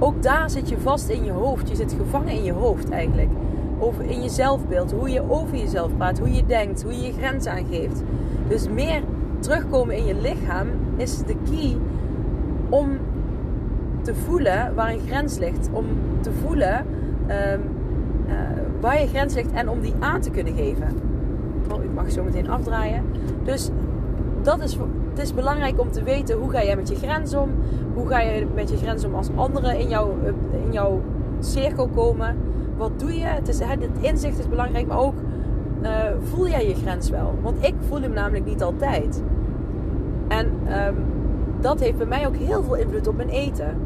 ook 0.00 0.22
daar 0.22 0.50
zit 0.50 0.68
je 0.68 0.78
vast 0.78 1.08
in 1.08 1.24
je 1.24 1.30
hoofd. 1.30 1.68
Je 1.68 1.76
zit 1.76 1.96
gevangen 1.98 2.32
in 2.32 2.44
je 2.44 2.52
hoofd 2.52 2.90
eigenlijk. 2.90 3.30
Over 3.78 4.04
in 4.04 4.22
je 4.22 4.28
zelfbeeld. 4.28 4.92
Hoe 4.92 5.10
je 5.10 5.30
over 5.30 5.56
jezelf 5.56 5.96
praat. 5.96 6.18
Hoe 6.18 6.34
je 6.34 6.46
denkt. 6.46 6.82
Hoe 6.82 6.92
je 6.92 7.06
je 7.06 7.12
grens 7.12 7.46
aangeeft. 7.46 8.02
Dus 8.48 8.68
meer 8.68 9.02
terugkomen 9.38 9.96
in 9.96 10.04
je 10.04 10.14
lichaam 10.20 10.68
is 10.96 11.18
de 11.18 11.36
key 11.50 11.76
om 12.68 12.98
te 14.02 14.14
voelen 14.14 14.74
waar 14.74 14.92
een 14.92 15.06
grens 15.06 15.38
ligt. 15.38 15.68
Om 15.72 15.86
te 16.20 16.32
voelen 16.32 16.86
um, 17.28 17.60
uh, 18.26 18.34
waar 18.80 19.00
je 19.00 19.06
grens 19.06 19.34
ligt 19.34 19.52
en 19.52 19.68
om 19.68 19.80
die 19.80 19.94
aan 19.98 20.20
te 20.20 20.30
kunnen 20.30 20.54
geven. 20.54 20.88
Oh, 21.72 21.84
ik 21.84 21.92
mag 21.94 22.10
zo 22.10 22.22
meteen 22.22 22.50
afdraaien. 22.50 23.04
Dus 23.44 23.70
dat 24.42 24.62
is, 24.62 24.78
het 25.10 25.18
is 25.18 25.34
belangrijk 25.34 25.80
om 25.80 25.90
te 25.90 26.02
weten 26.02 26.38
hoe 26.38 26.50
ga 26.50 26.64
jij 26.64 26.76
met 26.76 26.88
je 26.88 26.94
grens 26.94 27.34
om. 27.34 27.50
Hoe 27.94 28.06
ga 28.06 28.20
je 28.20 28.46
met 28.54 28.70
je 28.70 28.76
grens 28.76 29.04
om 29.04 29.14
als 29.14 29.28
anderen 29.34 29.78
in, 29.78 29.88
jou, 29.88 30.12
in 30.64 30.72
jouw 30.72 31.00
cirkel 31.38 31.88
komen. 31.88 32.36
Wat 32.76 32.90
doe 32.96 33.14
je? 33.14 33.24
Het, 33.24 33.48
is, 33.48 33.60
inzicht 34.00 34.38
is 34.38 34.48
belangrijk, 34.48 34.86
maar 34.86 34.98
ook 34.98 35.14
uh, 35.82 35.90
voel 36.22 36.48
jij 36.48 36.68
je 36.68 36.74
grens 36.74 37.10
wel? 37.10 37.34
Want 37.42 37.66
ik 37.66 37.74
voel 37.88 38.00
hem 38.00 38.12
namelijk 38.12 38.44
niet 38.44 38.62
altijd. 38.62 39.22
En 40.28 40.46
um, 40.86 40.96
dat 41.60 41.80
heeft 41.80 41.98
bij 41.98 42.06
mij 42.06 42.26
ook 42.26 42.36
heel 42.36 42.62
veel 42.62 42.74
invloed 42.74 43.06
op 43.06 43.16
mijn 43.16 43.28
eten. 43.28 43.76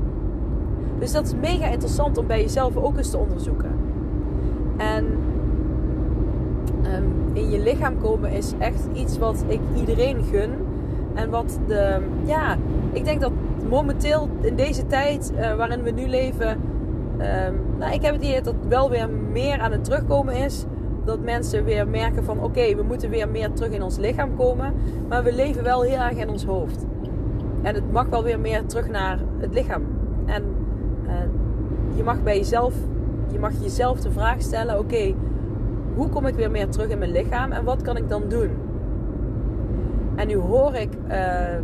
Dus 0.98 1.12
dat 1.12 1.26
is 1.26 1.34
mega 1.34 1.66
interessant 1.66 2.18
om 2.18 2.26
bij 2.26 2.40
jezelf 2.40 2.76
ook 2.76 2.96
eens 2.96 3.10
te 3.10 3.18
onderzoeken. 3.18 3.70
En 4.76 5.04
um, 6.94 7.12
in 7.32 7.50
je 7.50 7.60
lichaam 7.60 8.00
komen 8.00 8.30
is 8.30 8.52
echt 8.58 8.86
iets 8.92 9.18
wat 9.18 9.44
ik 9.46 9.60
iedereen 9.76 10.24
gun. 10.30 10.50
En 11.14 11.30
wat 11.30 11.58
de, 11.66 12.00
ja, 12.24 12.56
ik 12.92 13.04
denk 13.04 13.20
dat 13.20 13.32
momenteel 13.68 14.28
in 14.40 14.56
deze 14.56 14.86
tijd 14.86 15.32
uh, 15.34 15.54
waarin 15.54 15.82
we 15.82 15.90
nu 15.90 16.06
leven, 16.06 16.48
um, 16.48 17.60
nou, 17.78 17.92
ik 17.92 18.02
heb 18.02 18.14
het 18.14 18.22
idee 18.22 18.40
dat 18.40 18.54
wel 18.68 18.90
weer 18.90 19.10
meer 19.10 19.58
aan 19.58 19.72
het 19.72 19.84
terugkomen 19.84 20.34
is. 20.36 20.64
Dat 21.04 21.20
mensen 21.20 21.64
weer 21.64 21.88
merken 21.88 22.24
van 22.24 22.42
oké, 22.42 22.74
we 22.74 22.82
moeten 22.82 23.10
weer 23.10 23.28
meer 23.28 23.52
terug 23.52 23.72
in 23.72 23.82
ons 23.82 23.98
lichaam 23.98 24.36
komen. 24.36 24.74
Maar 25.08 25.22
we 25.22 25.34
leven 25.34 25.62
wel 25.62 25.82
heel 25.82 25.98
erg 25.98 26.16
in 26.16 26.28
ons 26.28 26.44
hoofd. 26.44 26.86
En 27.62 27.74
het 27.74 27.92
mag 27.92 28.06
wel 28.06 28.22
weer 28.22 28.40
meer 28.40 28.66
terug 28.66 28.88
naar 28.88 29.18
het 29.38 29.54
lichaam. 29.54 29.82
En 30.26 30.42
uh, 31.06 31.12
je 31.96 32.02
mag 32.02 32.22
bij 32.22 32.36
jezelf, 32.36 32.74
je 33.32 33.38
mag 33.38 33.52
jezelf 33.62 34.00
de 34.00 34.10
vraag 34.10 34.42
stellen: 34.42 34.78
oké, 34.78 35.14
hoe 35.94 36.08
kom 36.08 36.26
ik 36.26 36.34
weer 36.34 36.50
meer 36.50 36.68
terug 36.68 36.88
in 36.88 36.98
mijn 36.98 37.12
lichaam 37.12 37.52
en 37.52 37.64
wat 37.64 37.82
kan 37.82 37.96
ik 37.96 38.08
dan 38.08 38.22
doen? 38.28 38.50
En 40.14 40.26
nu 40.26 40.36
hoor 40.36 40.74
ik, 40.74 40.90
uh, 41.08 41.58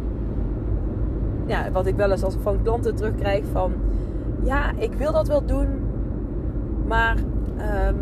ja, 1.46 1.70
wat 1.72 1.86
ik 1.86 1.96
wel 1.96 2.10
eens 2.10 2.22
als 2.22 2.36
van 2.40 2.62
klanten 2.62 2.94
terugkrijg 2.94 3.44
van, 3.52 3.72
ja, 4.42 4.70
ik 4.76 4.92
wil 4.92 5.12
dat 5.12 5.28
wel 5.28 5.44
doen, 5.44 5.68
maar 6.86 7.16
um, 7.88 7.96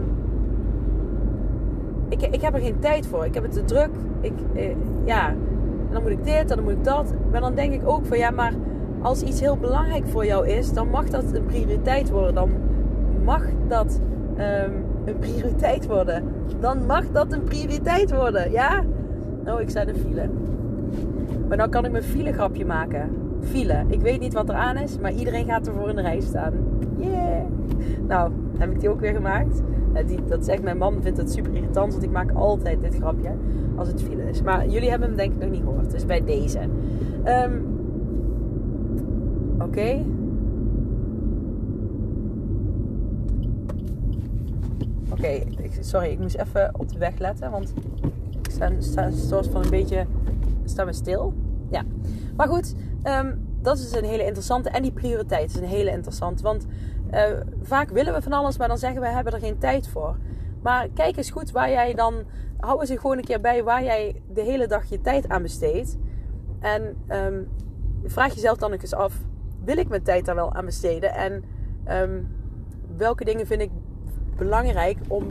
ik, 2.09 2.23
ik 2.23 2.41
heb 2.41 2.55
er 2.55 2.61
geen 2.61 2.79
tijd 2.79 3.07
voor. 3.07 3.25
Ik 3.25 3.35
heb 3.35 3.43
het 3.43 3.53
te 3.53 3.65
druk. 3.65 3.91
Ik, 4.21 4.33
uh, 4.55 4.63
ja, 5.05 5.29
en 5.29 5.93
dan 5.93 6.03
moet 6.03 6.11
ik 6.11 6.25
dit, 6.25 6.49
dan 6.49 6.63
moet 6.63 6.73
ik 6.73 6.85
dat. 6.85 7.15
Maar 7.31 7.41
dan 7.41 7.55
denk 7.55 7.73
ik 7.73 7.89
ook 7.89 8.07
van, 8.07 8.19
ja, 8.19 8.31
maar 8.31 8.53
als 9.01 9.23
iets 9.23 9.41
heel 9.41 9.57
belangrijk 9.57 10.07
voor 10.07 10.27
jou 10.27 10.49
is, 10.49 10.73
dan 10.73 10.91
mag 10.91 11.05
dat 11.05 11.25
een 11.33 11.45
prioriteit 11.45 12.11
worden. 12.11 12.35
Dan 12.35 12.51
mag 13.25 13.43
dat 13.69 14.01
um, 14.39 14.85
een 15.05 15.19
prioriteit 15.19 15.87
worden. 15.87 16.25
Dan 16.61 16.87
mag 16.87 17.05
dat 17.13 17.33
een 17.33 17.45
prioriteit 17.45 18.15
worden, 18.15 18.51
ja? 18.51 18.85
Oh, 19.49 19.61
ik 19.61 19.71
sta 19.71 19.81
in 19.81 19.89
een 19.89 19.97
file. 19.97 20.29
Maar 21.49 21.57
dan 21.57 21.71
kan 21.71 21.85
ik 21.85 21.91
mijn 21.91 22.03
file 22.03 22.33
grapje 22.33 22.65
maken. 22.65 23.11
file. 23.41 23.85
Ik 23.89 24.01
weet 24.01 24.21
niet 24.21 24.33
wat 24.33 24.49
er 24.49 24.55
aan 24.55 24.77
is, 24.77 24.99
maar 24.99 25.13
iedereen 25.13 25.45
gaat 25.45 25.67
ervoor 25.67 25.89
in 25.89 25.97
de 25.97 26.03
rij 26.03 26.21
staan. 26.21 26.53
Yeah! 26.97 27.45
Nou, 28.07 28.33
heb 28.59 28.71
ik 28.71 28.81
die 28.81 28.89
ook 28.89 29.01
weer 29.01 29.15
gemaakt. 29.15 29.63
Die, 30.07 30.25
dat 30.25 30.45
zegt 30.45 30.63
mijn 30.63 30.79
man, 30.79 31.03
vindt 31.03 31.19
het 31.19 31.33
super 31.33 31.55
irritant, 31.55 31.93
want 31.93 32.05
ik 32.05 32.11
maak 32.11 32.31
altijd 32.33 32.81
dit 32.81 32.95
grapje 32.95 33.31
als 33.77 33.89
het 33.89 34.03
file 34.03 34.29
is. 34.29 34.43
Maar 34.43 34.69
jullie 34.69 34.91
hebben 34.91 35.09
hem 35.09 35.17
denk 35.17 35.33
ik 35.33 35.41
nog 35.41 35.51
niet 35.51 35.63
gehoord, 35.63 35.91
dus 35.91 36.07
bij 36.07 36.25
deze. 36.25 36.61
Um, 37.25 37.77
Oké. 39.63 40.05
Oké, 45.11 45.41
sorry, 45.81 46.09
ik 46.11 46.19
moest 46.19 46.37
even 46.37 46.71
op 46.79 46.93
de 46.93 46.99
weg 46.99 47.19
letten, 47.19 47.51
want 47.51 47.73
ik 48.67 48.77
sta, 48.79 49.11
sta 49.11 49.11
soort 49.11 49.47
van 49.47 49.63
een 49.63 49.71
beetje, 49.71 50.07
sta 50.65 50.85
me 50.85 50.93
stil. 50.93 51.35
Ja, 51.71 51.83
maar 52.37 52.49
goed, 52.49 52.75
um, 53.05 53.47
dat 53.61 53.79
is 53.79 53.93
een 53.93 54.05
hele 54.05 54.25
interessante. 54.25 54.69
En 54.69 54.83
die 54.83 54.93
prioriteit 54.93 55.51
is 55.51 55.57
een 55.57 55.65
hele 55.65 55.91
interessante, 55.91 56.43
want 56.43 56.67
uh, 57.15 57.23
vaak 57.63 57.91
willen 57.91 58.13
we 58.13 58.23
van 58.23 58.33
alles, 58.33 58.59
maar 58.59 58.69
dan 58.69 58.79
zeggen 58.79 59.01
we 59.01 59.09
hebben 59.09 59.33
er 59.33 59.41
geen 59.41 59.59
tijd 59.59 59.89
voor. 59.89 60.17
Maar 60.63 60.89
kijk 60.95 61.17
eens 61.17 61.31
goed 61.31 61.51
waar 61.51 61.71
jij 61.71 61.95
dan, 61.95 62.15
hou 62.57 62.81
eens 62.81 62.91
gewoon 62.91 63.19
een 63.19 63.25
keer 63.25 63.41
bij 63.41 63.63
waar 63.63 63.85
jij 63.85 64.23
de 64.33 64.43
hele 64.43 64.67
dag 64.67 64.85
je 64.85 65.01
tijd 65.01 65.29
aan 65.29 65.43
besteedt. 65.43 65.97
En 66.61 66.97
um, 67.09 67.49
vraag 68.05 68.35
jezelf 68.35 68.57
dan 68.57 68.73
ook 68.73 68.83
eens 68.83 68.95
af, 68.95 69.15
wil 69.65 69.77
ik 69.77 69.89
mijn 69.89 70.03
tijd 70.03 70.25
daar 70.25 70.35
wel 70.35 70.55
aan 70.55 70.65
besteden? 70.65 71.15
En 71.15 71.45
um, 71.89 72.29
welke 72.97 73.25
dingen 73.25 73.47
vind 73.47 73.61
ik 73.61 73.71
belangrijk 74.37 74.99
om 75.09 75.27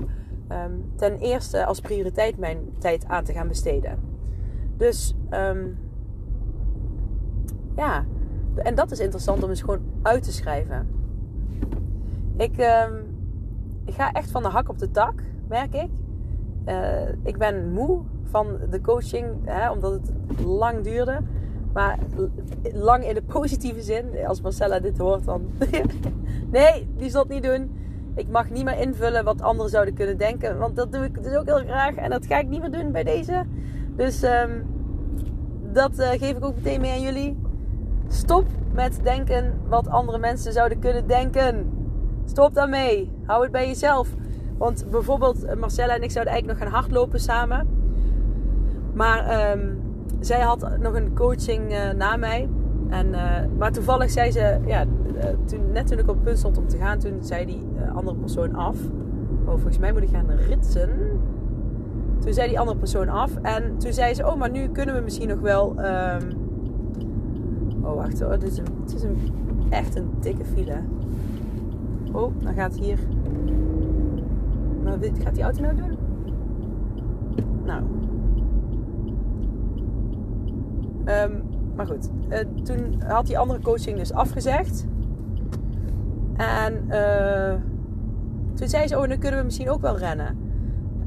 um, 0.52 0.92
ten 0.96 1.18
eerste 1.18 1.66
als 1.66 1.80
prioriteit 1.80 2.38
mijn 2.38 2.58
tijd 2.80 3.06
aan 3.06 3.24
te 3.24 3.34
gaan 3.34 3.48
besteden? 3.48 4.00
Dus 4.78 5.16
um, 5.32 5.78
ja, 7.76 8.06
en 8.56 8.76
dat 8.76 8.92
is 8.92 9.00
interessant 9.00 9.44
om 9.44 9.50
eens 9.50 9.62
gewoon 9.62 9.82
uit 10.02 10.24
te 10.24 10.32
schrijven. 10.32 10.88
Ik, 12.38 12.58
ik 13.86 13.94
ga 13.94 14.12
echt 14.12 14.32
van 14.32 14.44
de 14.44 14.50
hak 14.50 14.70
op 14.70 14.78
de 14.80 14.92
tak, 14.92 15.24
merk 15.48 15.74
ik. 15.74 15.90
Uh, 16.66 17.10
ik 17.24 17.38
ben 17.38 17.72
moe 17.72 18.02
van 18.24 18.58
de 18.70 18.82
coaching, 18.82 19.26
hè, 19.44 19.72
omdat 19.72 19.92
het 19.92 20.12
lang 20.46 20.84
duurde. 20.84 21.20
Maar 21.74 22.00
lang 22.74 23.06
in 23.06 23.14
de 23.14 23.22
positieve 23.22 23.82
zin. 23.82 24.26
Als 24.26 24.42
Marcella 24.42 24.80
dit 24.80 24.98
hoort, 24.98 25.26
dan. 25.26 25.50
nee, 26.52 26.88
die 26.98 27.10
zal 27.10 27.22
het 27.22 27.32
niet 27.32 27.44
doen. 27.44 27.72
Ik 28.18 28.28
mag 28.30 28.50
niet 28.50 28.64
meer 28.64 28.80
invullen 28.80 29.24
wat 29.24 29.42
anderen 29.42 29.72
zouden 29.72 29.94
kunnen 29.94 30.18
denken. 30.18 30.58
Want 30.58 30.76
dat 30.76 30.92
doe 30.92 31.04
ik 31.04 31.24
dus 31.24 31.36
ook 31.36 31.46
heel 31.46 31.58
graag. 31.58 31.96
En 31.96 32.10
dat 32.10 32.26
ga 32.26 32.40
ik 32.40 32.48
niet 32.48 32.62
meer 32.62 32.72
doen 32.72 32.92
bij 32.92 33.04
deze. 33.04 33.46
Dus 33.96 34.24
um, 34.24 34.66
dat 35.74 36.00
uh, 36.00 36.10
geef 36.10 36.38
ik 36.38 36.46
ook 36.46 36.56
meteen 36.56 36.82
mee 36.82 36.92
aan 36.92 37.02
jullie. 37.02 37.38
Stop 38.08 38.46
met 38.74 39.00
denken 39.04 39.54
wat 39.68 39.88
andere 39.88 40.18
mensen 40.18 40.54
zouden 40.54 40.80
kunnen 40.80 41.08
denken. 41.08 41.72
Stop 42.26 42.54
daarmee. 42.54 43.12
Hou 43.26 43.44
het 43.44 43.52
bij 43.52 43.68
jezelf. 43.68 44.10
Want 44.58 44.86
bijvoorbeeld 44.92 45.60
Marcella 45.60 45.96
en 45.96 46.04
ik 46.04 46.12
zouden 46.12 46.34
eigenlijk 46.34 46.60
nog 46.60 46.70
gaan 46.70 46.80
hardlopen 46.80 47.20
samen. 47.20 47.68
Maar 48.94 49.52
um, 49.52 49.82
zij 50.20 50.42
had 50.42 50.78
nog 50.80 50.94
een 50.94 51.16
coaching 51.16 51.72
uh, 51.72 51.92
na 51.92 52.16
mij. 52.16 52.50
En, 52.90 53.08
uh, 53.08 53.40
maar 53.58 53.72
toevallig 53.72 54.10
zei 54.10 54.32
ze, 54.32 54.58
ja, 54.66 54.86
uh, 54.86 55.24
toen, 55.46 55.72
net 55.72 55.88
toen 55.88 56.00
ik 56.00 56.10
op 56.10 56.16
het 56.16 56.24
punt 56.24 56.38
stond 56.38 56.58
om 56.58 56.68
te 56.68 56.78
gaan, 56.78 57.00
toen 57.00 57.14
zei 57.20 57.46
die 57.46 57.66
andere 57.94 58.16
persoon 58.16 58.56
af. 58.56 58.78
Oh, 59.46 59.52
volgens 59.52 59.78
mij 59.78 59.92
moet 59.92 60.02
ik 60.02 60.10
gaan 60.10 60.30
ritsen. 60.30 60.90
Toen 62.20 62.34
zei 62.34 62.48
die 62.48 62.60
andere 62.60 62.78
persoon 62.78 63.10
af. 63.10 63.36
En 63.42 63.78
toen 63.78 63.94
zei 63.94 64.14
ze, 64.14 64.26
oh, 64.26 64.36
maar 64.36 64.52
nu 64.52 64.68
kunnen 64.68 64.96
we 64.96 65.02
misschien 65.02 65.28
nog 65.28 65.40
wel... 65.40 65.70
Um... 65.70 66.46
Oh, 67.82 67.96
wacht 67.96 68.22
hoor. 68.22 68.32
Het 68.32 68.44
is, 68.44 68.58
een, 68.58 68.66
het 68.82 68.96
is 68.96 69.04
een, 69.04 69.18
echt 69.70 69.96
een 69.96 70.10
dikke 70.20 70.46
file. 70.46 70.76
Oh, 72.12 72.32
dan 72.40 72.54
gaat 72.54 72.76
hier... 72.76 73.00
Nou, 74.84 75.12
gaat 75.24 75.36
die 75.36 75.44
auto 75.44 75.62
nou 75.62 75.76
doen? 75.76 75.98
Nou, 77.66 77.84
Um, 81.08 81.44
maar 81.78 81.88
goed, 81.88 82.10
uh, 82.30 82.40
toen 82.64 83.02
had 83.06 83.28
die 83.28 83.38
andere 83.38 83.60
coaching 83.60 83.98
dus 83.98 84.14
afgezegd. 84.14 84.86
En 86.36 86.84
uh, 86.90 87.54
toen 88.54 88.68
zei 88.68 88.88
ze, 88.88 88.98
oh, 88.98 89.08
dan 89.08 89.18
kunnen 89.18 89.40
we 89.40 89.46
misschien 89.46 89.70
ook 89.70 89.82
wel 89.82 89.98
rennen. 89.98 90.38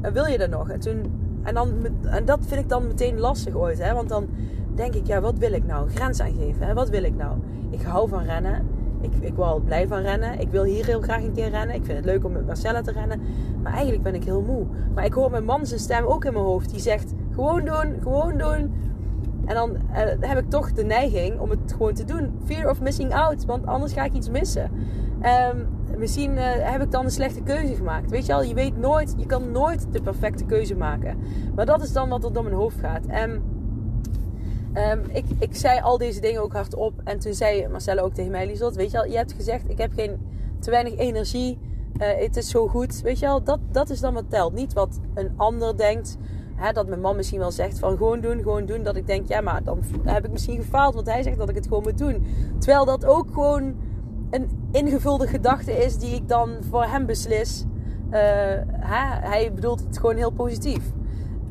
Uh, 0.03 0.11
wil 0.11 0.25
je 0.25 0.39
dat 0.39 0.51
nog? 0.51 0.69
En, 0.69 0.81
toen, 0.81 1.03
en, 1.43 1.55
dan, 1.55 1.73
en 2.05 2.25
dat 2.25 2.39
vind 2.47 2.61
ik 2.61 2.69
dan 2.69 2.87
meteen 2.87 3.19
lastig 3.19 3.55
ooit. 3.55 3.79
Hè? 3.79 3.95
Want 3.95 4.09
dan 4.09 4.29
denk 4.75 4.95
ik, 4.95 5.07
ja, 5.07 5.21
wat 5.21 5.39
wil 5.39 5.53
ik 5.53 5.67
nou? 5.67 5.91
Grens 5.91 6.21
aangeven. 6.21 6.67
Hè? 6.67 6.75
Wat 6.75 6.89
wil 6.89 7.03
ik 7.03 7.17
nou? 7.17 7.39
Ik 7.71 7.83
hou 7.83 8.09
van 8.09 8.23
rennen. 8.23 8.67
Ik, 9.01 9.13
ik 9.21 9.35
wil 9.35 9.63
blij 9.65 9.89
van 9.89 10.01
rennen. 10.01 10.41
Ik 10.41 10.51
wil 10.51 10.65
hier 10.65 10.87
heel 10.87 11.01
graag 11.01 11.23
een 11.23 11.33
keer 11.33 11.51
rennen. 11.51 11.77
Ik 11.77 11.85
vind 11.85 11.97
het 11.97 12.07
leuk 12.07 12.25
om 12.25 12.33
met 12.33 12.47
Marcella 12.47 12.81
te 12.81 12.93
rennen. 12.93 13.21
Maar 13.63 13.73
eigenlijk 13.73 14.03
ben 14.03 14.15
ik 14.15 14.25
heel 14.25 14.43
moe. 14.43 14.67
Maar 14.95 15.05
ik 15.05 15.13
hoor 15.13 15.31
mijn 15.31 15.45
man 15.45 15.67
zijn 15.67 15.81
stem 15.81 16.05
ook 16.05 16.25
in 16.25 16.33
mijn 16.33 16.45
hoofd. 16.45 16.71
Die 16.71 16.81
zegt, 16.81 17.13
gewoon 17.35 17.65
doen, 17.65 17.97
gewoon 18.01 18.39
doen 18.39 18.73
en 19.51 19.57
dan 19.57 19.71
uh, 19.71 19.99
heb 20.21 20.39
ik 20.39 20.51
toch 20.51 20.73
de 20.73 20.85
neiging 20.85 21.39
om 21.41 21.51
het 21.51 21.73
gewoon 21.73 21.95
te 21.95 22.05
doen. 22.05 22.39
Fear 22.45 22.71
of 22.71 22.81
missing 22.81 23.15
out, 23.15 23.45
want 23.45 23.67
anders 23.67 23.93
ga 23.93 24.05
ik 24.05 24.13
iets 24.13 24.29
missen. 24.29 24.71
Um, 25.53 25.69
misschien 25.99 26.33
uh, 26.33 26.43
heb 26.45 26.83
ik 26.83 26.91
dan 26.91 27.05
een 27.05 27.11
slechte 27.11 27.43
keuze 27.43 27.75
gemaakt. 27.75 28.11
Weet 28.11 28.27
je 28.27 28.35
al, 28.35 28.43
je 28.43 28.55
weet 28.55 28.77
nooit, 28.77 29.15
je 29.17 29.27
kan 29.27 29.51
nooit 29.51 29.93
de 29.93 30.03
perfecte 30.03 30.45
keuze 30.45 30.77
maken. 30.77 31.19
Maar 31.55 31.67
dat 31.67 31.83
is 31.83 31.93
dan 31.93 32.09
wat 32.09 32.25
er 32.25 32.33
door 32.33 32.43
mijn 32.43 32.55
hoofd 32.55 32.81
gaat. 32.81 33.07
En 33.07 33.31
um, 34.75 35.03
ik, 35.13 35.25
ik 35.39 35.57
zei 35.57 35.81
al 35.81 35.99
deze 35.99 36.21
dingen 36.21 36.43
ook 36.43 36.53
hardop. 36.53 37.01
En 37.05 37.19
toen 37.19 37.35
zei 37.35 37.69
Marcella 37.69 38.03
ook 38.03 38.15
tegen 38.15 38.31
mij, 38.31 38.47
Liesot, 38.47 38.77
weet 38.77 38.91
je 38.91 38.99
al, 38.99 39.07
je 39.07 39.17
hebt 39.17 39.33
gezegd, 39.33 39.71
ik 39.71 39.79
heb 39.79 39.93
geen, 39.93 40.19
te 40.59 40.71
weinig 40.71 40.97
energie. 40.97 41.59
Uh, 42.01 42.07
het 42.17 42.37
is 42.37 42.49
zo 42.49 42.69
goed. 42.69 43.01
Weet 43.01 43.19
je 43.19 43.29
al, 43.29 43.43
dat, 43.43 43.59
dat 43.71 43.91
is 43.91 44.01
dan 44.01 44.15
wat 44.15 44.31
telt. 44.31 44.53
Niet 44.53 44.73
wat 44.73 45.01
een 45.15 45.33
ander 45.37 45.77
denkt 45.77 46.17
hè, 46.61 46.73
dat 46.73 46.89
mijn 46.89 47.01
man 47.01 47.17
misschien 47.17 47.39
wel 47.39 47.51
zegt 47.51 47.79
van 47.79 47.97
gewoon 47.97 48.21
doen, 48.21 48.39
gewoon 48.39 48.67
doen. 48.67 48.83
Dat 48.83 48.97
ik 48.97 49.07
denk, 49.07 49.29
ja, 49.29 49.41
maar 49.41 49.63
dan 49.63 49.83
heb 50.05 50.25
ik 50.25 50.31
misschien 50.31 50.63
gefaald. 50.63 50.95
Want 50.95 51.07
hij 51.07 51.23
zegt 51.23 51.39
dat 51.39 51.49
ik 51.49 51.55
het 51.55 51.67
gewoon 51.67 51.83
moet 51.83 51.99
doen. 51.99 52.27
Terwijl 52.59 52.85
dat 52.85 53.05
ook 53.05 53.27
gewoon 53.33 53.75
een 54.31 54.69
ingevulde 54.73 55.27
gedachte 55.27 55.73
is 55.73 55.99
die 55.99 56.15
ik 56.15 56.29
dan 56.29 56.57
voor 56.71 56.85
hem 56.85 57.07
beslis. 57.07 57.65
Uh, 58.07 58.17
hè, 58.71 59.29
hij 59.29 59.53
bedoelt 59.55 59.81
het 59.81 59.99
gewoon 59.99 60.17
heel 60.17 60.31
positief. 60.31 60.93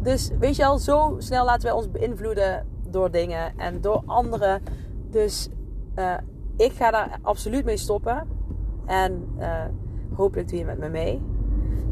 Dus 0.01 0.31
weet 0.39 0.55
je 0.55 0.65
al, 0.65 0.77
zo 0.77 1.15
snel 1.17 1.45
laten 1.45 1.63
wij 1.63 1.71
ons 1.71 1.91
beïnvloeden 1.91 2.65
door 2.89 3.11
dingen 3.11 3.57
en 3.57 3.81
door 3.81 4.03
anderen. 4.05 4.61
Dus 5.09 5.49
uh, 5.95 6.13
ik 6.57 6.71
ga 6.71 6.91
daar 6.91 7.19
absoluut 7.21 7.65
mee 7.65 7.77
stoppen. 7.77 8.27
En 8.85 9.27
uh, 9.39 9.65
hopelijk 10.13 10.49
doe 10.49 10.59
je 10.59 10.65
met 10.65 10.77
me 10.77 10.89
mee. 10.89 11.21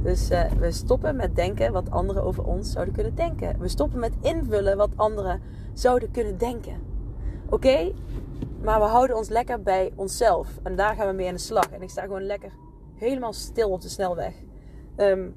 Dus 0.04 0.32
uh, 0.32 0.52
we 0.52 0.72
stoppen 0.72 1.16
met 1.16 1.36
denken 1.36 1.72
wat 1.72 1.92
anderen 1.92 2.24
over 2.24 2.44
ons 2.44 2.72
zouden 2.72 2.94
kunnen 2.94 3.16
denken. 3.16 3.60
We 3.60 3.68
stoppen 3.68 4.00
met 4.00 4.14
invullen 4.22 4.78
wat 4.78 4.90
anderen 4.96 5.42
zouden 5.74 6.12
kunnen 6.12 6.38
denken. 6.38 6.76
Oké? 7.50 7.92
Maar 8.64 8.80
we 8.80 8.86
houden 8.86 9.16
ons 9.16 9.30
lekker 9.30 9.62
bij 9.62 9.92
onszelf. 9.96 10.60
En 10.64 10.76
daar 10.76 10.96
gaan 10.96 11.08
we 11.08 11.14
mee 11.14 11.28
aan 11.28 11.34
de 11.34 11.40
slag. 11.40 11.70
En 11.70 11.82
ik 11.82 11.90
sta 11.90 12.02
gewoon 12.02 12.26
lekker 12.26 12.52
helemaal 12.96 13.34
stil 13.34 13.70
op 13.70 13.82
de 13.82 13.90
snelweg. 13.90 14.34
Um, 14.98 15.36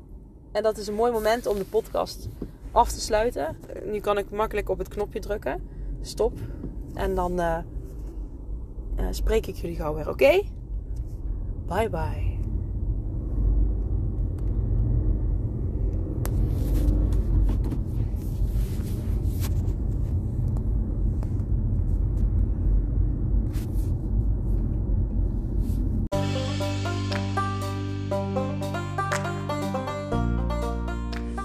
en 0.52 0.62
dat 0.62 0.78
is 0.78 0.86
een 0.86 0.94
mooi 0.94 1.12
moment 1.12 1.46
om 1.46 1.58
de 1.58 1.64
podcast 1.64 2.28
af 2.72 2.92
te 2.92 3.00
sluiten. 3.00 3.56
Nu 3.84 4.00
kan 4.00 4.18
ik 4.18 4.30
makkelijk 4.30 4.68
op 4.68 4.78
het 4.78 4.88
knopje 4.88 5.20
drukken. 5.20 5.62
Stop. 6.00 6.38
En 6.94 7.14
dan 7.14 7.40
uh, 7.40 7.58
uh, 8.98 9.06
spreek 9.10 9.46
ik 9.46 9.54
jullie 9.54 9.76
gauw 9.76 9.94
weer. 9.94 10.08
Oké? 10.08 10.42
Bye 11.66 11.90
bye. 11.90 12.39